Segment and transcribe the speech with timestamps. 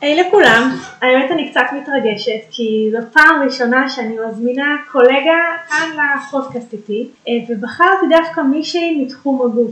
[0.00, 0.70] היי לכולם,
[1.02, 7.32] האמת אני קצת מתרגשת כי זו פעם ראשונה שאני מזמינה קולגה כאן לפודקאסט איתי אה,
[7.48, 9.70] ובחרתי דווקא מישהי מתחום הגוף.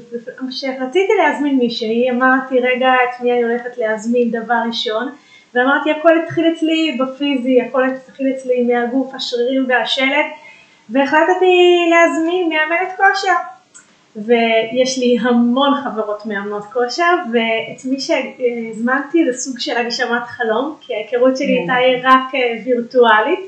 [0.48, 5.12] כשרציתי להזמין מישהי אמרתי רגע את מי אני הולכת להזמין דבר ראשון
[5.54, 10.26] ואמרתי הכל התחיל אצלי בפיזי, הכל התחיל אצלי מהגוף, השרירים והשלד
[10.90, 13.55] והחלטתי להזמין מאמנת כושר.
[14.16, 20.94] ויש לי המון חברות מאמנות כושר ואת מי שהזמנתי זה סוג של הגשמת חלום כי
[20.94, 23.40] ההיכרות שלי איתה היא רק אה, וירטואלית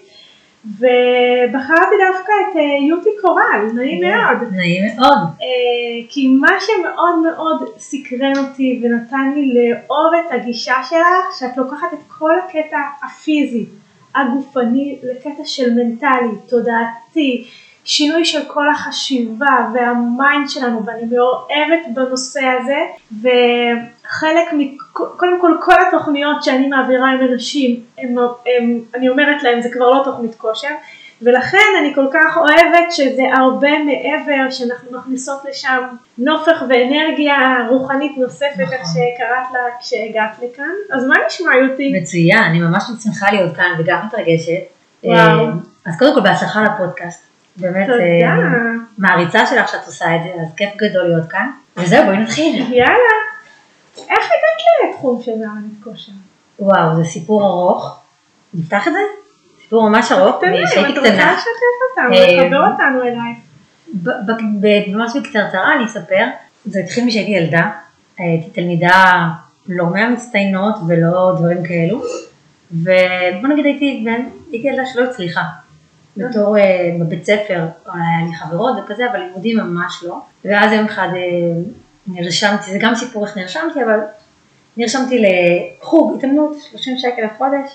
[0.64, 4.52] ובחרתי דווקא את אה, יוטי קורל, נעים מאוד.
[4.52, 5.18] נעים מאוד.
[5.42, 11.92] אה, כי מה שמאוד מאוד סקרן אותי ונתן לי לאהוב את הגישה שלך שאת לוקחת
[11.92, 13.66] את כל הקטע הפיזי,
[14.14, 17.46] הגופני לקטע של מנטלי, תודעתי,
[17.88, 22.78] שינוי של כל החשיבה והmind שלנו ואני מאוהבת בנושא הזה
[23.12, 24.48] וחלק,
[24.92, 28.16] קודם כל כל התוכניות שאני מעבירה עם אנשים, הם,
[28.58, 30.68] הם, אני אומרת להם זה כבר לא תוכנית כושר
[31.22, 35.82] ולכן אני כל כך אוהבת שזה הרבה מעבר שאנחנו מכניסות לשם
[36.18, 37.36] נופך ואנרגיה
[37.68, 38.74] רוחנית נוספת נכון.
[38.74, 41.92] איך שקראת לה כשהגעת לכאן אז מה נשמע יותי?
[42.00, 44.60] מצוין, אני ממש שמחה להיות כאן וגם מתרגשת.
[45.04, 45.16] וואו.
[45.16, 45.50] אה,
[45.86, 47.28] אז קודם כל בהצלחה לפודקאסט.
[47.58, 48.36] באמת אה,
[48.98, 51.50] מעריצה שלך שאת עושה את זה, אז כיף גדול להיות כאן.
[51.76, 52.72] וזהו, בואי נתחיל.
[52.72, 53.14] יאללה.
[53.96, 56.12] איך הגעת לתחום של מאמנת כושר?
[56.58, 58.00] וואו, זה סיפור ארוך.
[58.54, 58.98] נפתח את זה?
[59.62, 61.08] סיפור ממש ארוך, כשהייתי קטנה.
[61.08, 63.34] אתה רוצה לשתף אותנו, אה, לחבר אותנו אליי.
[64.92, 66.26] ממש בקצרצרה אני אספר.
[66.64, 67.70] זה התחיל משהייתי ילדה.
[68.18, 69.28] הייתי תלמידה
[69.68, 72.02] לא מהמצטיינות ולא דברים כאלו.
[72.72, 74.04] ובוא נגיד הייתי
[74.52, 75.42] ילדה שלא הצליחה.
[76.18, 76.60] בתור uh,
[77.00, 80.18] בבית ספר, היה לי חברות וכזה, אבל לימודים ממש לא.
[80.44, 81.70] ואז יום אחד uh,
[82.06, 84.00] נרשמתי, זה גם סיפור איך נרשמתי, אבל
[84.76, 87.70] נרשמתי לחוג התאמנות, 30 שקל לחודש,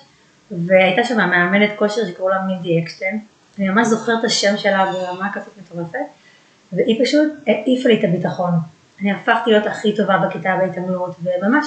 [0.51, 3.19] והייתה שם מאמנת כושר שקראו לה מינדי אקשטיין,
[3.59, 5.99] אני ממש זוכרת את השם שלה ברמה כזאת מטורפת,
[6.73, 8.51] והיא פשוט העיפה לי את הביטחון.
[9.01, 11.65] אני הפכתי להיות הכי טובה בכיתה בהתאמנות, וממש...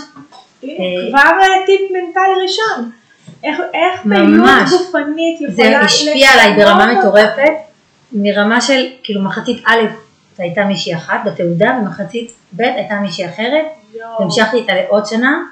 [0.60, 1.20] כבר
[1.66, 2.90] טיפ מנטלי ראשון.
[3.44, 5.70] איך, איך פעילות גופנית יכולה...
[5.70, 7.52] זה השפיע עליי ברמה מטורפת,
[8.12, 9.80] מרמה של, כאילו מחצית א'
[10.38, 13.66] הייתה מישהי אחת בתעודה, ומחצית ב' הייתה מישהי אחרת,
[14.18, 15.42] והמשכתי איתה לעוד שנה,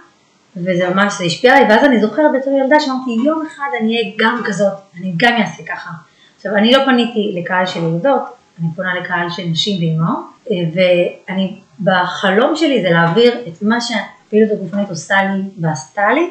[0.56, 4.12] וזה ממש, זה השפיע עליי, ואז אני זוכרת בתור ילדה שאמרתי, יום אחד אני אהיה
[4.18, 5.90] גם כזאת, אני גם אעשה ככה.
[6.36, 8.22] עכשיו, אני לא פניתי לקהל של ילדות,
[8.60, 10.24] אני פונה לקהל של נשים ואימהות,
[10.74, 16.30] ואני, בחלום שלי זה להעביר את מה שהפעילות הגופנית עושה לי ועשתה לי,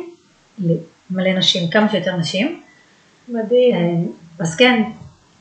[1.13, 2.61] מלא נשים, כמה שיותר נשים.
[3.27, 3.75] מדהים.
[3.75, 4.83] אה, אז כן,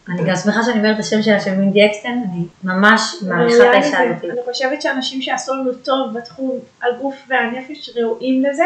[0.09, 3.75] אני גם שמחה שאני אומרת את השם שלה, של מינדי אקסטן, אני ממש מעריכה את
[3.75, 4.25] האישה הזאת.
[4.25, 8.65] אני חושבת שאנשים שעשו לנו טוב בתחום הגוף והנפש ראויים לזה,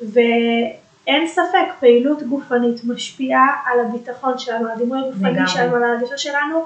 [0.00, 6.64] ואין ספק, פעילות גופנית משפיעה על הביטחון שלנו, על הדימוי הגופני שלנו, על ההרגשה שלנו,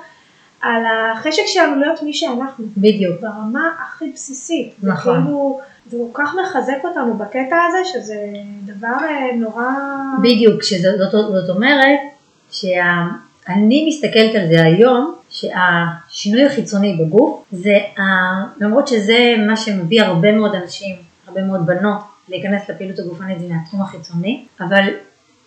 [0.61, 2.65] על החשק שלנו להיות מי שאנחנו.
[2.77, 3.21] בדיוק.
[3.21, 4.75] ברמה הכי בסיסית.
[4.83, 5.17] נכון.
[5.17, 8.27] זה כאילו, זה כל כך מחזק אותנו בקטע הזה, שזה
[8.65, 9.65] דבר אה, נורא...
[10.23, 11.99] בדיוק, שזאת, זאת אומרת
[12.51, 18.03] שאני מסתכלת על זה היום, שהשינוי החיצוני בגוף, זה, ה...
[18.61, 20.97] למרות שזה מה שמביא הרבה מאוד אנשים,
[21.27, 24.85] הרבה מאוד בנות, להיכנס לפעילות הגופנית, זה מהתחום החיצוני, אבל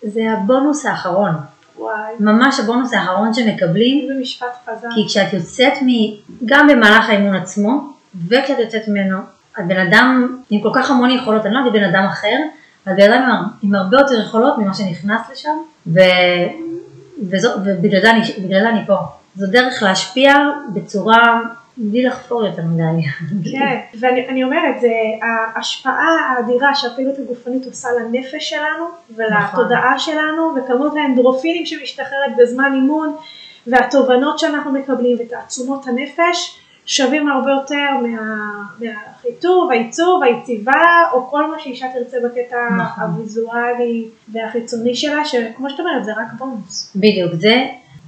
[0.04, 1.32] זה הבונוס האחרון.
[1.78, 2.14] וואי.
[2.20, 4.08] ממש הבונוס האחרון שמקבלים.
[4.08, 4.88] זה משפט חזק.
[4.96, 5.90] כי כשאת יוצאת מ...
[6.46, 7.94] גם במהלך האימון עצמו,
[8.28, 9.18] וכשאת יוצאת ממנו,
[9.60, 12.38] את בן אדם עם כל כך המון יכולות, אני לא אגיד בן אדם אחר,
[12.88, 16.00] אבל בן אדם עם הרבה יותר יכולות ממה שנכנס לשם, ו...
[17.30, 17.50] וזו...
[17.66, 18.22] ובגלל זה אני,
[18.70, 18.96] אני פה.
[19.36, 20.34] זו דרך להשפיע
[20.74, 21.42] בצורה
[21.78, 23.08] בלי לחפור יותר מדי.
[23.52, 24.92] כן, ואני אומרת, זה
[25.22, 28.86] ההשפעה האדירה שהפעילות הגופנית עושה לנפש שלנו
[29.16, 30.00] ולתודעה נכון.
[30.00, 33.16] שלנו וכמות האנדרופינים שמשתחררת בזמן אימון
[33.68, 38.18] והתובנות שאנחנו מקבלים ותעצומות הנפש שווים הרבה יותר מה,
[38.80, 40.82] מהחיטוב, העיצוב, היציבה
[41.14, 43.04] או כל מה שאישה תרצה בקטע נכון.
[43.04, 46.94] הוויזואלי והחיצוני שלה שכמו שאת אומרת זה רק בונוס.
[46.96, 47.66] בדיוק, זה,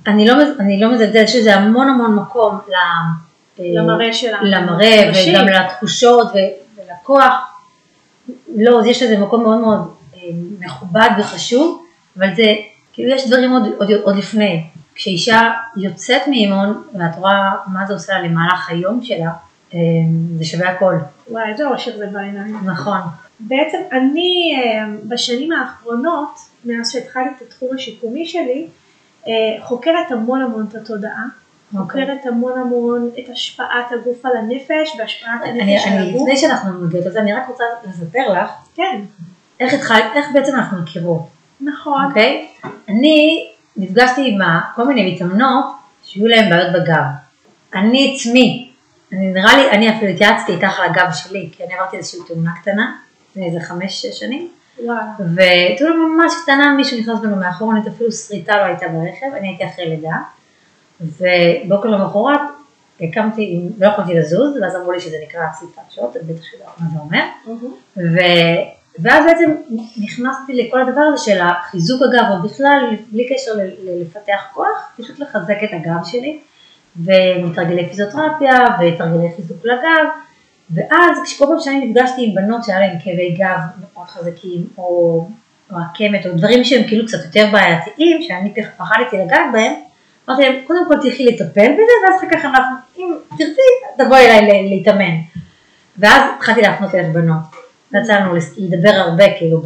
[0.08, 2.60] אני לא, אני לא מזלזלת שזה המון המון מקום
[3.60, 4.46] למראה שלנו.
[4.46, 6.28] למראה וגם לתחושות
[6.78, 7.34] ולכוח.
[8.56, 9.80] לא, אז יש לזה מקום מאוד מאוד
[10.16, 10.20] אה,
[10.60, 11.86] מכובד וחשוב,
[12.18, 12.56] אבל זה,
[12.94, 14.64] כאילו יש דברים עוד, עוד, עוד לפני.
[14.96, 19.32] כשאישה יוצאת מאימון ואת רואה מה זה עושה למהלך היום שלה,
[19.74, 19.80] אה,
[20.38, 20.96] זה שווה הכל.
[21.32, 22.60] וואי, איזה אושר זה בעיניים.
[22.66, 23.00] נכון.
[23.40, 28.68] בעצם אני אה, בשנים האחרונות, מאז שהתחלתי את התחום השיקומי שלי,
[29.62, 31.26] חוקרת המון המון את התודעה.
[31.78, 36.22] חוקרת המון המון את השפעת הגוף על הנפש והשפעת הנפש על הגוף.
[36.22, 39.02] לפני שאנחנו מגיעות לזה, אני רק רוצה לספר לך, כן.
[39.60, 41.28] איך, התחל, איך בעצם אנחנו מכירות,
[41.62, 42.06] נכון.
[42.06, 42.48] אוקיי?
[42.90, 44.40] אני נפגשתי עם
[44.76, 45.66] כל מיני מתאמנות
[46.04, 47.04] שהיו להם בעיות בגב.
[47.74, 48.70] אני עצמי,
[49.12, 52.52] אני נראה לי, אני אפילו התייעצתי איתך על הגב שלי, כי אני עברתי איזושהי תאונה
[52.62, 52.96] קטנה,
[53.32, 54.50] לפני איזה חמש-שש שנים.
[55.20, 59.90] ותאונה ממש קטנה, מישהו נכנס בנו מאחורנית, אפילו שריטה לא הייתה ברכב, אני הייתי אחרי
[59.90, 60.18] לידה,
[61.02, 62.40] ובוקר למחרת
[63.02, 67.00] הקמתי, לא יכולתי לזוז, ואז אמרו לי שזה נקרא סיפת שוט, בטח שלא, מה זה
[67.00, 67.24] אומר,
[67.98, 68.20] ו...
[69.00, 69.52] ואז בעצם
[69.98, 73.52] נכנסתי לכל הדבר הזה של החיזוק הגב, או בכלל, בלי קשר
[74.02, 76.40] לפתח כוח, פשוט לחזק את הגב שלי,
[76.98, 80.06] ומתרגלי פיזיותרפיה, ותרגלי חיזוק לגב,
[80.70, 85.28] ואז כשכל פעם שאני נפגשתי עם בנות שהיה להן כאבי גב מאוד חזקים, או,
[85.72, 89.74] או עקמת, או דברים שהם כאילו קצת יותר בעייתיים, שאני פחדתי לגעת בהם,
[90.30, 93.62] אמרתי להם, קודם כל תלכי לטפל בזה, ואז אחר כך אנחנו, אם תרצי,
[93.98, 95.16] תבואי אליי להתאמן.
[95.98, 97.55] ואז התחלתי להפנות אליך בנות.
[98.04, 99.62] יצא לנו לדבר הרבה כאילו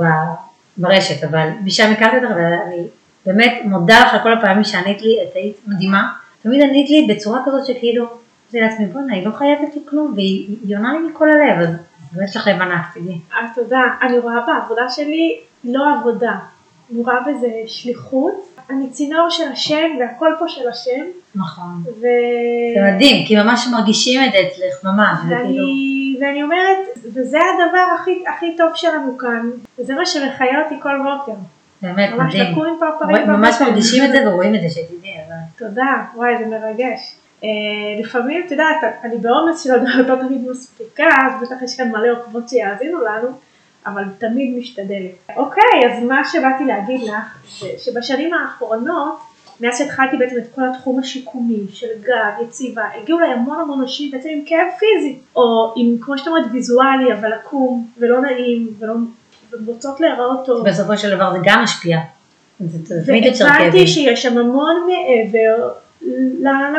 [0.77, 2.83] ברשת, אבל משם הכרתי אותך ואני
[3.25, 6.07] באמת מודה לך על כל הפעמים שענית לי, את היית מדהימה.
[6.43, 8.05] תמיד ענית לי בצורה כזאת שכאילו,
[8.51, 11.75] זה לעצמי, בואנה, היא לא חייבת לי כלום, והיא היא עונה לי מכל הלב, אז
[12.11, 13.19] באמת יש לך לב ענק, תדעי.
[13.41, 13.81] אז תודה.
[14.01, 16.35] אני רואה בעבודה שלי לא עבודה.
[16.91, 18.49] אני רואה בזה שליחות.
[18.69, 21.05] אני צינור של השם והכל פה של השם.
[21.35, 21.83] נכון.
[21.85, 22.01] ו...
[22.75, 26.77] זה מדהים, כי ממש מרגישים את זה אצלך, ממש, זה כאילו, ואני, ואני אומרת,
[27.13, 31.39] וזה הדבר הכי, הכי טוב שלנו כאן, וזה מה שמחיה אותי כל בוקר.
[31.81, 32.51] באמת ממש מדהים.
[32.51, 33.61] לקום עם פרפרים ממש.
[33.61, 35.13] מרגישים את זה ורואים את זה, שתדעי.
[35.57, 37.15] תודה, וואי זה מרגש.
[37.43, 37.49] אה,
[37.99, 39.69] לפעמים, את יודעת, אני בעומס של
[40.07, 43.27] לא תמיד מספיקה, אז בטח יש כאן מלא עוקבות שיאזינו לנו,
[43.85, 45.11] אבל תמיד משתדלת.
[45.35, 47.37] אוקיי, אז מה שבאתי להגיד לך,
[47.77, 49.19] שבשנים האחרונות,
[49.61, 54.11] מאז שהתחלתי בעצם את כל התחום השיקומי של גב, יציבה, הגיעו אליי המון המון נשים
[54.11, 58.93] בעצם עם כאב פיזי, או עם, כמו שאת אומרת, ויזואלי, אבל עקום, ולא נעים, ולא...
[59.51, 60.69] ורוצות להיראות טוב.
[60.69, 61.97] בסופו של דבר זה גם משפיע.
[63.05, 65.69] והבנתי שיש שם המון מעבר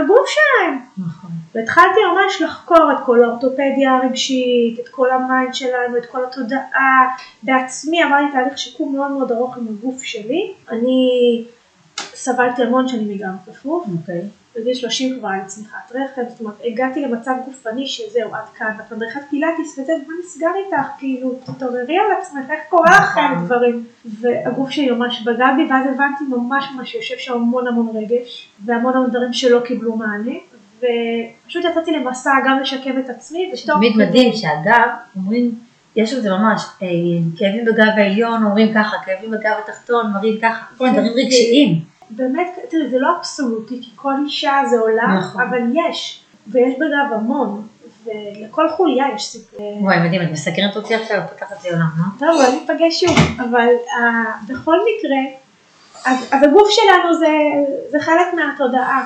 [0.03, 0.79] לגוף שלהם.
[0.99, 1.31] נכון.
[1.55, 7.09] והתחלתי ממש לחקור את כל האורתופדיה הרגשית, את כל הmind שלנו, את כל התודעה.
[7.43, 10.53] בעצמי עברתי תהליך שיקום מאוד מאוד ארוך עם הגוף שלי.
[10.71, 11.43] אני
[12.21, 13.87] סבלתי המון שנים מגב כפוף.
[14.01, 14.23] אוקיי.
[14.57, 18.93] בגיל 30 כבר היה צמיחת רחם, זאת אומרת, הגעתי למצב גופני שזהו, עד כאן, ואת
[18.93, 20.87] מדריכת פילאטיס וזה, מה נסגר איתך?
[20.99, 23.13] כאילו, תתעוררי על עצמך, איך קורה.
[23.15, 23.85] כאלה דברים?
[24.21, 28.97] והגוף שלי ממש בגד בי, ואז הבנתי ממש ממש שיושב שם המון המון רגש, והמון
[28.97, 30.35] המון דברים שלא קיבלו מענה,
[30.79, 35.55] ופשוט יצאתי למסע גם לשקם את עצמי, ותוך תמיד מדהים שהגב, אומרים,
[35.97, 36.89] יש לזה ממש, אה,
[37.37, 41.90] כאבים בגב העליון אומרים ככה, כאבים בגב התחתון מראים ככה, דברים רגשיים.
[42.11, 45.43] באמת, תראי, זה לא אבסולוטי, כי כל אישה זה עולם, נכון.
[45.43, 47.67] אבל יש, ויש בגב המון,
[48.05, 49.83] ולכל חוליה יש סיפור.
[49.83, 52.05] וואי, מדהים, את מסקרנת אותי עכשיו, פותחת לי עולם, לא?
[52.19, 55.19] טוב, אולי ניפגש שוב, אבל uh, בכל מקרה,
[56.05, 57.37] אז, אז הגוף שלנו זה,
[57.91, 59.05] זה חלק מהתודעה,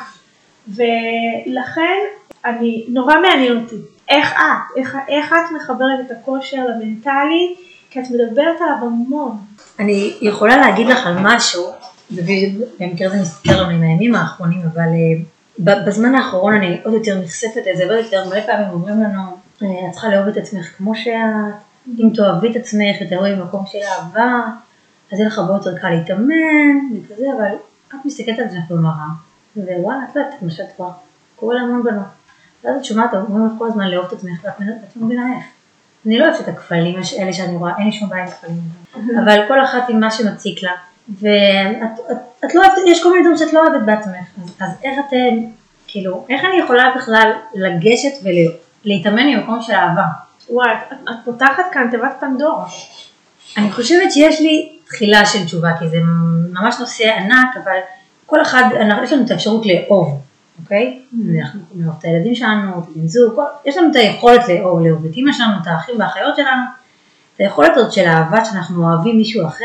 [0.68, 1.98] ולכן
[2.44, 3.76] אני, נורא מעניין אותי,
[4.08, 7.54] איך את, איך, איך את מחברת את הכושר המנטלי,
[7.90, 9.36] כי את מדברת עליו המון.
[9.78, 11.64] אני יכולה להגיד לך על משהו,
[12.10, 17.62] ובמקרה זה מסתכל לנו עם הימים האחרונים, אבל אה, בזמן האחרון אני עוד יותר נחשפת
[17.72, 19.22] לזה, ועוד יותר, מלא פעמים אומרים לנו,
[19.62, 21.14] אה, את צריכה לאהוב את עצמך כמו שאת,
[21.98, 24.42] אם תאהבי את עצמך ותאהבי במקום של אהבה,
[25.12, 27.54] אז יהיה לך הרבה יותר קל להתאמן, וכזה, אבל
[27.88, 29.06] את מסתכלת על עצמך במראה,
[29.56, 30.92] ווואלה, את יודעת מה שאת רואה,
[31.36, 32.04] קורה להמון בנות.
[32.64, 35.44] ואז את שומעת, אומרים לך כל הזמן לאהוב את עצמך, ואת מבינה איך.
[36.06, 38.60] אני לא אוהבת את הכפלים האלה שאני רואה, אין לי שום בעיה עם כפלים.
[38.94, 40.70] אבל כל אחת עם מה שמציק לה.
[41.08, 44.14] ואת את, את לא אוהבת, יש כל מיני דברים שאת לא אוהבת בעצמך.
[44.42, 45.44] אז, אז איך אתם,
[45.86, 48.12] כאילו, איך אני יכולה בכלל לגשת
[48.84, 50.04] ולהתאמן ממקום של אהבה?
[50.50, 52.66] וואי, את, את פותחת כאן תיבת פנדורה.
[53.56, 55.96] אני חושבת שיש לי תחילה של תשובה, כי זה
[56.52, 57.76] ממש נושא ענק, אבל
[58.26, 60.20] כל אחד, אנחנו- יש לנו את האפשרות לאהוב,
[60.62, 61.00] אוקיי?
[61.40, 65.04] אנחנו יכולים לאהוב את הילדים שלנו, את הבן זוג, יש לנו את היכולת לאהוב, לאהוב
[65.04, 66.62] את אמא שלנו, את האחים והאחיות שלנו,
[67.34, 69.64] את היכולת הזאת של אהבה, שאנחנו אוהבים מישהו אחר,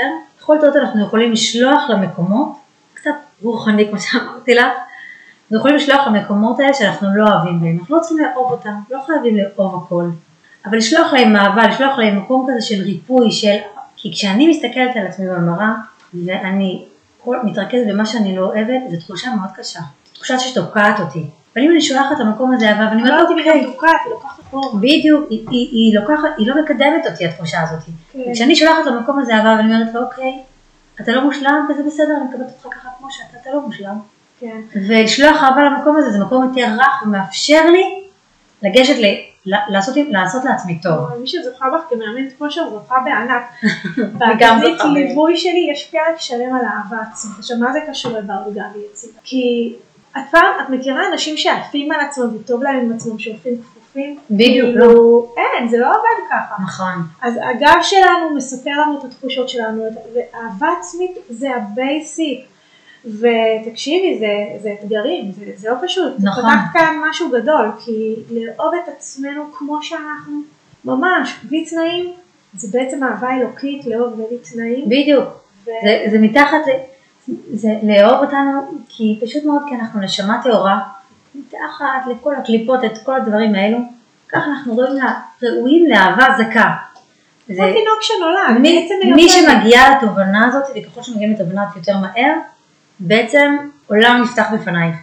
[0.54, 2.50] את היכולת הזאת אנחנו יכולים לשלוח למקומות,
[2.94, 7.96] קצת רוחני כמו שאמרתי לך, אנחנו יכולים לשלוח למקומות האלה שאנחנו לא אוהבים בהם, אנחנו
[7.96, 10.06] לא צריכים לאהוב אותם, לא חייבים לאהוב הכל,
[10.66, 13.56] אבל לשלוח להם אהבה, לשלוח להם מקום כזה של ריפוי, של...
[13.96, 15.74] כי כשאני מסתכלת על עצמי במראה,
[16.26, 16.86] ואני
[17.24, 19.80] כל, מתרכזת במה שאני לא אוהבת, זו תחושה מאוד קשה.
[20.14, 21.26] תחושה שתוקעת אותי.
[21.62, 24.40] אם אני שולחת למקום הזה אהבה, ואני לא אומרת, אותי אוקיי, גם תוקעת, היא לוקחת
[24.40, 24.80] אחורה.
[24.80, 27.80] בדיוק, היא, היא, היא לוקחת, היא לא מקדמת אותי התחושה הזאת.
[28.14, 28.34] כן.
[28.34, 30.40] כשאני שולחת למקום הזה אהבה ואני אומרת לו, אוקיי,
[31.02, 34.00] אתה לא מושלם וזה בסדר, אני מקבלת אותך ככה כמו שאתה, אתה לא מושלם.
[34.40, 34.62] כן.
[34.88, 38.04] ולשלוח אהבה למקום הזה זה מקום יותר רך ומאפשר לי
[38.64, 38.96] לגשת
[39.46, 41.10] לעשות, לעשות לעצמי טוב.
[41.22, 43.44] מי שזוכה בך כמאמנת כושר זוכה בענק.
[43.98, 44.24] ב-
[44.94, 47.36] ליווי שלי יש פרק שלם על אהבה עצמית.
[47.40, 49.20] עכשיו מה זה קשור לגב ויציבה?
[49.24, 49.76] כי
[50.20, 54.18] את פעם, את מכירה אנשים שעפים על עצמם וטוב להם עם עצמם שהולכים כפופים?
[54.32, 56.64] בדיוק, כאילו, אין, זה לא עובד ככה.
[56.64, 56.94] נכון.
[57.22, 59.84] אז הגב שלנו מספר לנו את התחושות שלנו,
[60.14, 62.40] ואהבה עצמית זה הbasic.
[63.06, 64.28] ותקשיבי, זה,
[64.64, 66.14] זה אתגרים, זה, זה לא פשוט.
[66.20, 66.44] נכון.
[66.44, 70.42] פתחת כאן משהו גדול, כי לאהוב את עצמנו כמו שאנחנו,
[70.86, 72.14] ממש, בלי תנאים,
[72.54, 74.86] זה בעצם אהבה אלוקית, לאהוב בלי תנאים.
[74.86, 75.26] בדיוק.
[75.66, 76.99] ו- זה, זה מתחת, ל-
[77.54, 80.80] זה לאהוב אותנו, כי פשוט מאוד כי אנחנו נשמה טהורה,
[81.36, 83.78] מתחת לכל הקליפות, את כל הדברים האלו,
[84.30, 86.76] ככה אנחנו ראויים, לה- ראויים לאהבה זכה.
[87.48, 89.30] זה, תינוק שנולד, מי, בעצם מי.
[89.30, 92.34] שמגיע לתובנה הזאת, וככל שמגיעים לתובנה יותר מהר,
[93.00, 93.58] בעצם
[93.88, 94.96] עולם נפתח בפנייך.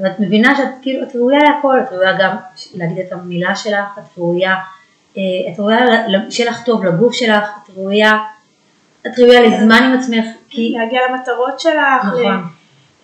[0.00, 2.36] ואת מבינה שאת כאילו, את ראויה להכל, את ראויה גם
[2.74, 4.54] להגיד את המילה שלך, את ראויה,
[5.18, 5.78] אה, את ראויה
[6.30, 8.18] שיהיה לך טוב לגוף שלך, את ראויה,
[9.06, 12.04] את ראויה לזמן עם עצמך, כי, להגיע למטרות שלך.
[12.04, 12.42] נכון.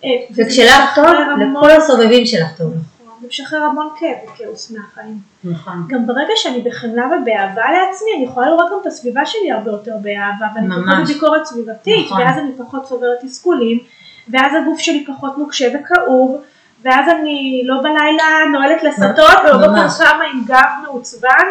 [0.03, 1.05] אה, וכשלך טוב,
[1.39, 2.73] לכל הסובבים שלך טוב.
[2.73, 5.17] נכון, זה משחרר המון כאב וכאוס מהחיים.
[5.43, 5.83] נכון.
[5.87, 9.93] גם ברגע שאני בחמלה ובאהבה לעצמי, אני יכולה לראות גם את הסביבה שלי הרבה יותר
[10.01, 11.03] באהבה, ואני פחות.
[11.03, 12.21] בביקורת סביבתית, נכון.
[12.21, 13.79] ואז אני פחות צוברת תסכולים,
[14.29, 16.41] ואז הגוף שלי פחות נוקשה וכאוב,
[16.83, 19.57] ואז אני לא בלילה נועלת לסטות, ולא.
[19.57, 21.45] בכל קמה עם גב מעוצבן,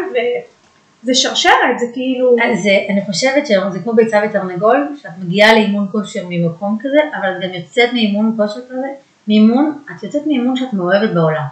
[1.02, 2.36] וזה שרשרת, זה כאילו...
[2.42, 7.30] אז זה, אני חושבת שזה כמו ביצה ותרנגול, שאת מגיעה לאימון כושר ממקום כזה, אבל
[7.36, 8.86] את גם יוצאת מאימון כושר כזה,
[9.28, 11.44] מאימון, את יוצאת מאימון שאת מאוהבת בעולם.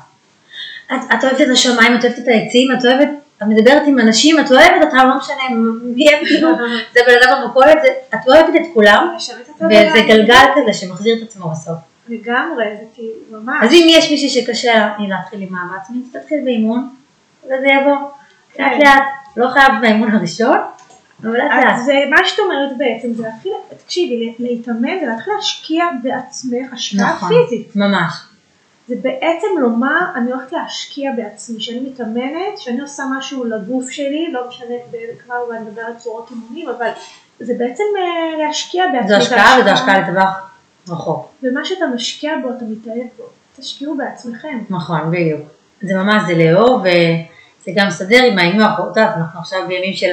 [0.87, 4.41] את, את אוהבת את השמיים, את אוהבת את העצים, את אוהבת, את מדברת עם אנשים,
[4.41, 5.43] את אוהבת אותם, לא משנה
[5.83, 6.49] מי הם, כאילו,
[6.95, 9.15] זה בן אדם במכולת, זה- את אוהבת את כולם,
[9.61, 10.03] וזה.
[10.09, 11.77] גלגל כזה שמחזיר את עצמו בסוף.
[12.09, 13.57] לגמרי, זה כאילו, ממש.
[13.63, 16.89] אז אם יש מישהי שקשה לה להתחיל עם אז תתחיל באימון,
[17.45, 17.97] וזה יבוא.
[18.55, 18.65] כן.
[18.65, 19.03] לאט לאט,
[19.37, 20.59] לא חייב באימון הראשון,
[21.23, 21.79] אבל לאט לאט.
[21.79, 23.53] אז אה, מה שאת אומרת בעצם, זה להתחיל,
[23.85, 27.77] תקשיבי, להתאמן זה להתחיל להשקיע בעצמך השקעה נכון, פיזית.
[27.77, 28.13] ממש.
[28.89, 34.49] זה בעצם לומר, אני הולכת להשקיע בעצמי, שאני מתאמנת, שאני עושה משהו לגוף שלי, לא
[34.49, 34.75] משנה,
[35.25, 36.89] כבר אני מדברת צורות אימונים, אבל
[37.41, 39.09] זה בעצם אה, להשקיע בעצמי.
[39.09, 40.51] זו השקעה וזו השקעה לטווח
[40.89, 41.29] רחוק.
[41.43, 43.25] ומה שאתה משקיע בו, אתה מתאהב בו.
[43.57, 44.59] תשקיעו בעצמכם.
[44.71, 45.41] נכון, בדיוק.
[45.83, 46.83] זה ממש, זה לאהוב,
[47.67, 48.39] וזה גם מסתדר עם
[48.91, 50.13] את יודעת, אנחנו עכשיו בימים של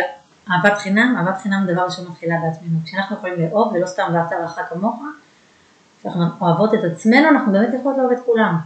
[0.52, 2.78] אהבת חינם, אהבת חינם דבר ראשון מתחילה בעצמנו.
[2.86, 5.02] כשאנחנו יכולים לאהוב, ולא סתם ואהבת לרעך כמוך,
[6.00, 8.58] כשאנחנו אוהבות את עצמנו, אנחנו באמת יכולות לאהוב את כולם.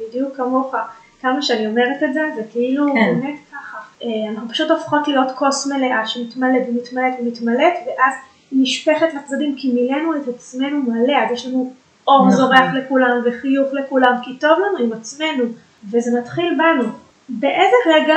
[0.00, 0.74] בדיוק כמוך.
[1.20, 3.20] כמה שאני אומרת את זה, זה כאילו כן.
[3.20, 3.78] באמת ככה.
[4.02, 8.14] אה, אנחנו פשוט הופכות להיות כוס מלאה שמתמלאת ומתמלאת ומתמלאת, ואז
[8.50, 11.72] היא נשפכת לצדדים, כי מילאנו את עצמנו מלא, אז יש לנו
[12.06, 12.30] אור נכון.
[12.30, 15.44] זורח לכולם וחיוך לכולם, כי טוב לנו עם עצמנו,
[15.90, 16.88] וזה מתחיל בנו.
[17.28, 18.16] באיזה רגע,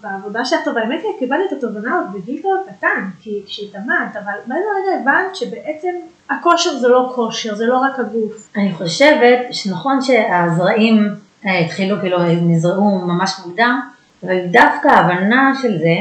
[0.00, 4.66] בעבודה שלך טובה, האמת היא, את התובנה עוד בגיל כבר קטן, כי כשהתאמנת, אבל באיזה
[4.82, 5.94] רגע הבנת שבעצם
[6.30, 8.48] הכושר זה לא כושר, זה לא רק הגוף.
[8.56, 11.08] אני חושבת שנכון שהזרעים
[11.46, 13.80] אה, התחילו, כאילו, נזרעו ממש מוקדם,
[14.24, 15.96] אבל דווקא ההבנה של זה,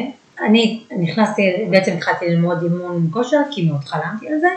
[0.45, 4.49] אני נכנסתי, בעצם התחלתי ללמוד אימון כושר, כי מאוד חלמתי על זה,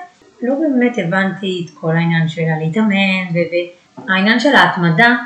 [0.43, 3.41] לא באמת הבנתי את כל העניין של להתאמן,
[4.07, 5.17] והעניין של ההתמדה,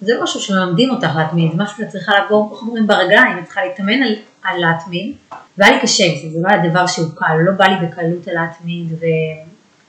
[0.00, 3.60] זה משהו שמלמדים אותך להתמיד, זה משהו שאת צריכה לעבור, איך אומרים, ברגליים, את צריכה
[3.64, 4.14] להתאמן על,
[4.44, 5.12] על להתמיד,
[5.58, 8.26] והיה לי קשה עם זה, זה לא היה דבר שהוא קל, לא בא לי בקלות
[8.26, 8.92] להתמיד,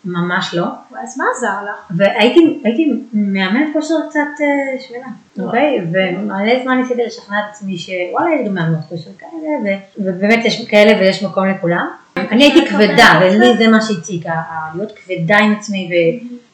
[0.06, 0.66] וממש לא.
[1.04, 1.98] אז מה עזר לך?
[1.98, 5.08] והייתי הייתי מאמנת כושר קצת אה, שמנה,
[5.46, 5.80] אוקיי?
[5.92, 9.32] ומלא זמן ניסיתי לשכנע את עצמי שוואלה, יש גם מאמנות כושר כאלה,
[9.64, 11.88] ו- ובאמת יש כאלה ויש מקום לכולם.
[12.18, 15.90] אני הייתי כבדה, ולי זה מה שהציג, ה- ה- להיות כבדה עם עצמי,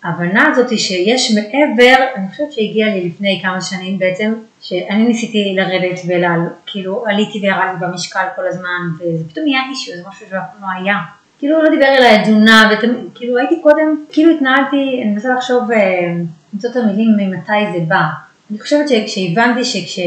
[0.05, 5.99] וההבנה הזאת שיש מעבר, אני חושבת שהגיע לי לפני כמה שנים בעצם, שאני ניסיתי לרדת
[6.07, 10.67] ולעלות, כאילו עליתי וירדתי במשקל כל הזמן, וזה פתאום נהיה אישיו, זה משהו שאף לא
[10.77, 10.97] היה.
[11.39, 16.13] כאילו לא דיבר אליי תזונה, וכאילו הייתי קודם, כאילו התנהלתי, אני מנסה לחשוב, אה,
[16.53, 18.03] למצוא את המילים ממתי זה בא.
[18.51, 19.99] אני חושבת שכשהבנתי שכש...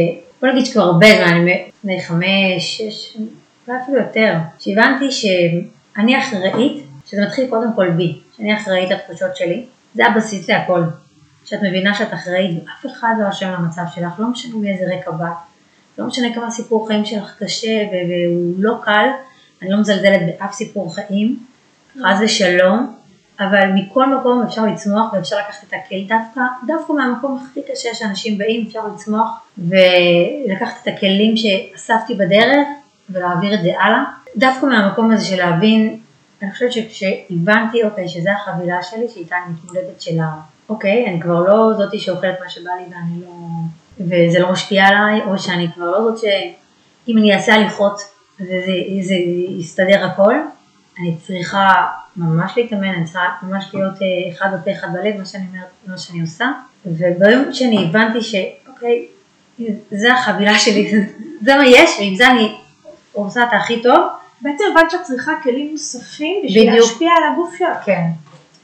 [0.42, 3.16] בוא נגיד שכבר הרבה זמן, אני לפני חמש, שש,
[3.68, 9.64] אולי אפילו יותר, שהבנתי שאני אחראית, שזה מתחיל קודם כל בי, שאני אחראית לתחושות שלי,
[9.94, 10.82] זה הבסיס להכל.
[11.44, 15.28] שאת מבינה שאת אחראית ואף אחד לא אשם למצב שלך, לא משנה מאיזה רקע באת,
[15.98, 19.06] לא משנה כמה סיפור חיים שלך קשה והוא לא קל,
[19.62, 21.38] אני לא מזלזלת באף סיפור חיים,
[22.02, 22.94] חס ושלום,
[23.40, 28.38] אבל מכל מקום אפשר לצמוח ואפשר לקחת את הכלי דווקא, דווקא מהמקום הכי קשה שאנשים
[28.38, 32.68] באים אפשר לצמוח ולקחת את הכלים שאספתי בדרך
[33.10, 34.04] ולהעביר את זה הלאה.
[34.36, 35.98] דווקא מהמקום הזה של להבין,
[36.42, 40.30] אני חושבת שכשהבנתי, אוקיי, שזו החבילה שלי, שאיתה אני מתמודדת שלה,
[40.68, 43.30] אוקיי, אני כבר לא זאתי שאוכלת מה שבא לי ואני לא,
[44.00, 48.00] וזה לא משפיע עליי, או שאני כבר לא זאת שאם אני אעשה הליכות
[48.40, 49.14] וזה זה
[49.58, 50.34] יסתדר הכל,
[50.98, 55.44] אני צריכה ממש להתאמן, אני צריכה ממש להיות אה, אחד בפה אחד בלב, מה שאני
[55.52, 56.50] אומרת, מה שאני עושה,
[56.86, 59.06] וביום שאני הבנתי שאוקיי,
[59.90, 60.92] זה החבילה שלי,
[61.44, 62.54] זה מה יש, ועם זה אני
[63.12, 64.06] עושה את הכי טוב.
[64.40, 66.86] בעצם הבנת שאת צריכה כלים נוספים בשביל בדיוק.
[66.86, 67.84] להשפיע על הגוף שלך.
[67.84, 68.04] כן.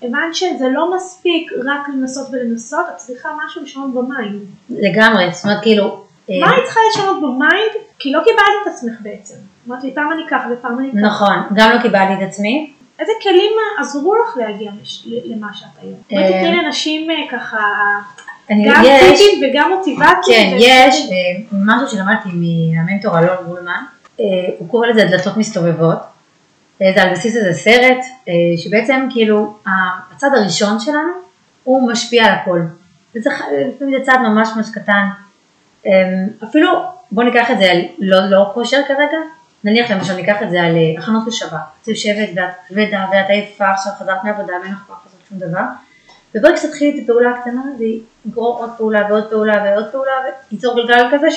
[0.02, 4.42] הבנת שזה לא מספיק רק לנסות ולנסות, את צריכה משהו לשנות בmind.
[4.70, 7.72] לגמרי, זאת אומרת כאילו, אה, מה היית צריכה לשנות בmind?
[7.98, 9.34] כי לא קיבלת את עצמך בעצם.
[9.68, 11.00] אמרת לי פעם אני ככה ופעם אני ככה.
[11.00, 14.70] נכון, גם לא קיבלתי את עצמי, איזה כלים עזרו לך להגיע
[15.06, 15.98] למה שאת היום?
[16.12, 17.58] אה, בואי תתני לאנשים אה, ככה
[18.50, 20.14] אני, גם טיפים וגם מוטיבציה.
[20.26, 23.80] כן, יש אה, משהו שלמדתי מהמנטור אלון גולמן, אה,
[24.58, 25.98] הוא קורא לזה דלתות מסתובבות,
[26.82, 29.56] אה, זה על בסיס איזה סרט, אה, שבעצם כאילו
[30.16, 31.12] הצד הראשון שלנו
[31.64, 32.60] הוא משפיע על הכל,
[33.16, 33.30] וזה
[33.68, 35.04] לפעמים זה צעד ממש ממש קטן,
[35.86, 35.92] אה,
[36.44, 36.68] אפילו
[37.12, 39.18] בוא ניקח את זה על לא, לא כושר כרגע,
[39.64, 43.70] נניח למשל ניקח את זה על אה, הכנות לשבת, את יושבת ואת כבדה ואת עייפה
[43.70, 45.64] עכשיו חזרת מעבודה ואין לך כוח לעשות שום דבר,
[46.34, 47.84] וברגע שתתחילי את הפעולה הקטנה זה
[48.26, 50.12] יגרור עוד פעולה ועוד פעולה ועוד פעולה
[50.50, 51.30] וייצור גלגל כזה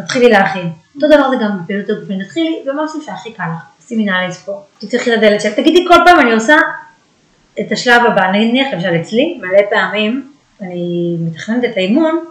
[0.00, 0.70] שתתחילי להכין.
[0.94, 5.12] אותו דבר זה גם בפעילות הגופים, תתחילי במשהו שהכי קל לך, שימי נעלי ספורט, תפתחי
[5.12, 6.56] את הדלת שלך, תגידי כל פעם אני עושה
[7.60, 12.24] את השלב הבא, נניח למשל אצלי, מלא פעמים אני מתכננת את האימון,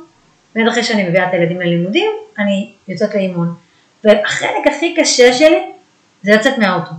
[0.56, 3.56] מיד אחרי שאני מביאה את הילדים ללימודים, אני יוצאת לאימון,
[4.04, 5.72] והחלק הכי קשה שלי
[6.24, 6.92] זה לצאת מהאוטו.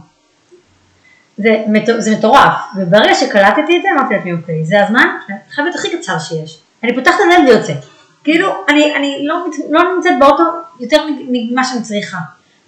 [1.37, 1.65] זה,
[1.99, 5.07] זה מטורף, וברגע שקלטתי את זה אמרתי לעצמי אוקיי, זה הזמן,
[5.51, 6.61] חייבת הכי קצר שיש.
[6.83, 8.00] אני פותחת את הדלת ויוצאת.
[8.25, 9.37] כאילו, אני, אני לא,
[9.71, 10.43] לא נמצאת באוטו
[10.81, 12.17] יותר ממה שאני צריכה.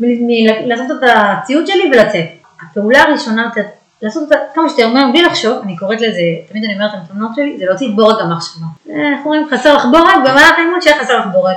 [0.01, 2.25] מ- מ- לעשות את הציוד שלי ולצאת.
[2.63, 3.65] הפעולה הראשונה, את-
[4.03, 7.57] לעשות אותה כמה שיותר מהר בלי לחשוב, אני קוראת לזה, תמיד אני אומרת למתנות שלי,
[7.59, 8.67] זה להוציא את בורג המחשבה.
[8.89, 11.55] איך אומרים, חסר לך בורג, במהלך האימון שיהיה חסר לך בורג.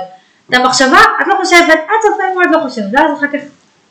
[0.50, 3.38] את המחשבה, את לא חושבת, עד סוף האימון את לא חושבת, ואז אחר כך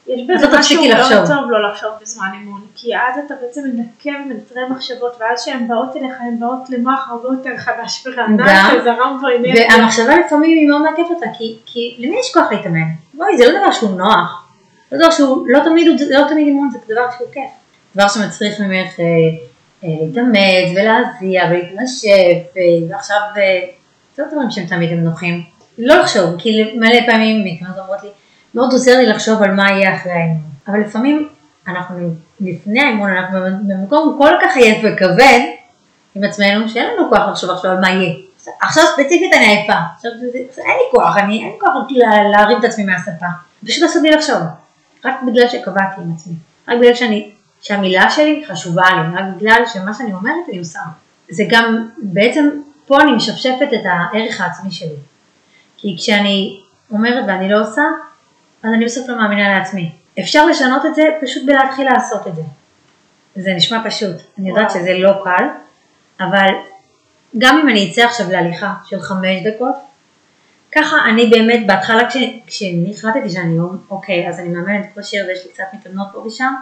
[0.07, 1.27] יש בזה לא משהו מאוד לחשוב.
[1.27, 5.95] טוב לא לחשוב בזמן אימון, כי אז אתה בעצם מנקה ומנטרל מחשבות, ואז כשהן באות
[5.95, 9.65] אליך, הן באות למוח הרבה יותר חדש ורענן, שזרם בו אנרגיה.
[9.69, 12.87] והמחשבה לפעמים היא מאוד מעכבת אותה, כי, כי למי יש כוח להתאמן?
[13.13, 14.47] בואי, זה לא דבר שהוא נוח.
[14.91, 17.51] זה דבר שהוא, לא תמיד, לא תמיד אימון זה דבר שהוא כיף.
[17.95, 19.05] דבר שמצריך ממך אה,
[19.83, 23.17] אה, להתאמץ ולהזיע ולהתנשף, אה, ועכשיו,
[24.15, 25.43] זה לא דברים שהם תמיד הם נוחים.
[25.77, 28.09] לא לחשוב, כי מלא פעמים מתאמנות אומרות לי,
[28.55, 30.41] מאוד עוזר לי לחשוב על מה יהיה אחרי האימון.
[30.67, 31.29] אבל לפעמים
[31.67, 35.39] אנחנו לפני האימון, אנחנו במקום כל כך עייף וכבד
[36.15, 38.13] עם עצמנו, שאין לנו כוח לחשוב עכשיו על מה יהיה.
[38.61, 40.11] עכשיו ספציפית אני עייפה, עכשיו
[40.57, 43.25] אין לי כוח, אני, אין לי כוח לה- להרים את עצמי מהספה.
[43.65, 44.37] פשוט אסור לי לחשוב,
[45.05, 46.33] רק בגלל שקבעתי עם עצמי,
[46.67, 50.79] רק בגלל שאני, שהמילה שלי חשובה לי, רק בגלל שמה שאני אומרת אני עושה.
[51.29, 52.49] זה גם, בעצם
[52.87, 54.95] פה אני משפשפת את הערך העצמי שלי.
[55.77, 56.59] כי כשאני
[56.91, 57.81] אומרת ואני לא עושה,
[58.63, 59.91] אז אני בסוף לא מאמינה לעצמי.
[60.19, 62.41] אפשר לשנות את זה פשוט בלהתחיל לעשות את זה.
[63.35, 64.71] זה נשמע פשוט, אני יודעת.
[64.71, 65.45] שזה לא קל,
[66.19, 66.47] אבל
[67.37, 69.75] גם אם אני אצא עכשיו להליכה של חמש דקות,
[70.71, 75.45] ככה אני באמת, בהתחלה כש, כשאני החלטתי שאני היום, אוקיי, אז אני מאמנת כושר ויש
[75.45, 76.53] לי קצת מתאמנות פה ושם,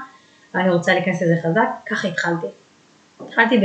[0.54, 2.48] ואני רוצה להיכנס לזה חזק, ככה התחלתי.
[3.20, 3.64] התחלתי ב...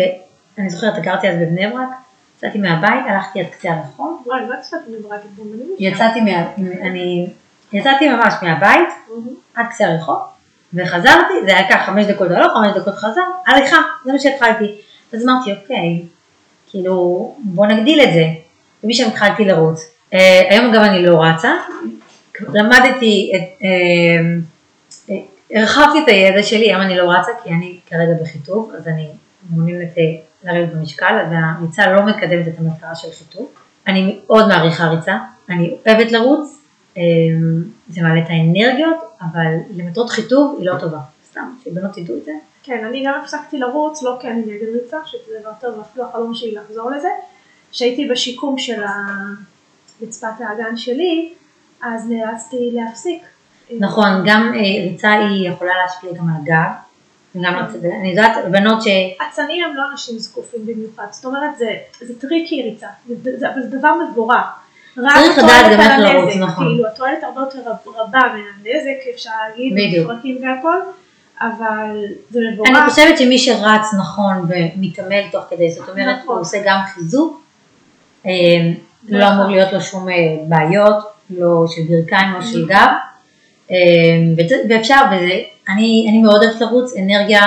[0.58, 1.88] אני זוכרת, גרתי אז בבני ברק,
[2.36, 5.74] יצאתי מהבית, הלכתי עד קצה הרחוב, וואי, לא יצאת מברק את בומנים.
[5.78, 6.52] יצאתי מה...
[6.58, 7.30] אני...
[7.72, 8.88] יצאתי ממש מהבית
[9.54, 10.18] עד קצה הרחוב,
[10.74, 14.74] וחזרתי, זה היה ככה חמש דקות הלוך, חמש דקות חזר, הליכה, זה מה שהתחלתי.
[15.12, 16.02] אז אמרתי, אוקיי,
[16.70, 18.24] כאילו, בוא נגדיל את זה.
[18.84, 19.90] ומשם התחלתי לרוץ.
[20.14, 21.52] אה, היום אגב אני לא רצה,
[22.52, 23.62] למדתי את...
[23.64, 23.68] אה,
[25.10, 25.16] אה,
[25.54, 29.08] הרחבתי את הידע שלי, היום אני לא רצה כי אני כרגע בחיטוב, אז אני
[29.50, 29.94] מעוניינת
[30.44, 33.48] לרדת במשקל, והריצה לא מקדמת את המטרה של חיטוב.
[33.86, 35.16] אני מאוד מעריכה ריצה,
[35.50, 36.57] אני אוהבת לרוץ,
[37.88, 40.98] זה מעלה את האנרגיות, אבל למטרות חיטוב היא לא טובה.
[41.30, 42.32] סתם, שבנות תדעו את זה.
[42.62, 46.34] כן, אני גם הפסקתי לרוץ, לא כי אני נגד ריצה, שזה דבר טוב, אפילו החלום
[46.34, 47.08] שלי לחזור לזה.
[47.72, 48.82] כשהייתי בשיקום של
[50.02, 51.32] רצפת האגן שלי,
[51.82, 53.22] אז נאלצתי להפסיק.
[53.78, 56.70] נכון, גם אה, ריצה היא יכולה להשפיע גם על הגב,
[57.32, 57.44] כן.
[58.00, 58.86] אני יודעת, בנות ש...
[59.28, 63.62] אצנים הם לא אנשים זקופים במיוחד, זאת אומרת זה, זה tricky ריצה, זה, זה, אבל
[63.62, 64.46] זה דבר מבורך.
[65.14, 66.64] צריך לדעת גם איך לרוץ, נכון.
[66.66, 70.10] כאילו התועלת הרבה יותר רב- רבה מהנזק, אפשר להגיד, בדיוק.
[70.10, 70.76] מפרקים והכל,
[71.40, 72.68] אבל זה מבורך.
[72.70, 76.34] אני חושבת שמי שרץ נכון ומתעמל תוך כדי, זאת אומרת, נכון.
[76.34, 77.40] הוא עושה גם חיזוק,
[78.26, 78.32] אה,
[79.08, 79.32] לא נכון.
[79.38, 80.14] אמור להיות לו שום אה,
[80.48, 80.96] בעיות,
[81.30, 82.66] לא של ברכיים, לא של נכון.
[82.68, 82.88] גב,
[83.70, 83.76] אה,
[84.68, 87.42] ואפשר, וזה, אני אני מאוד אוהבת לרוץ, אנרגיה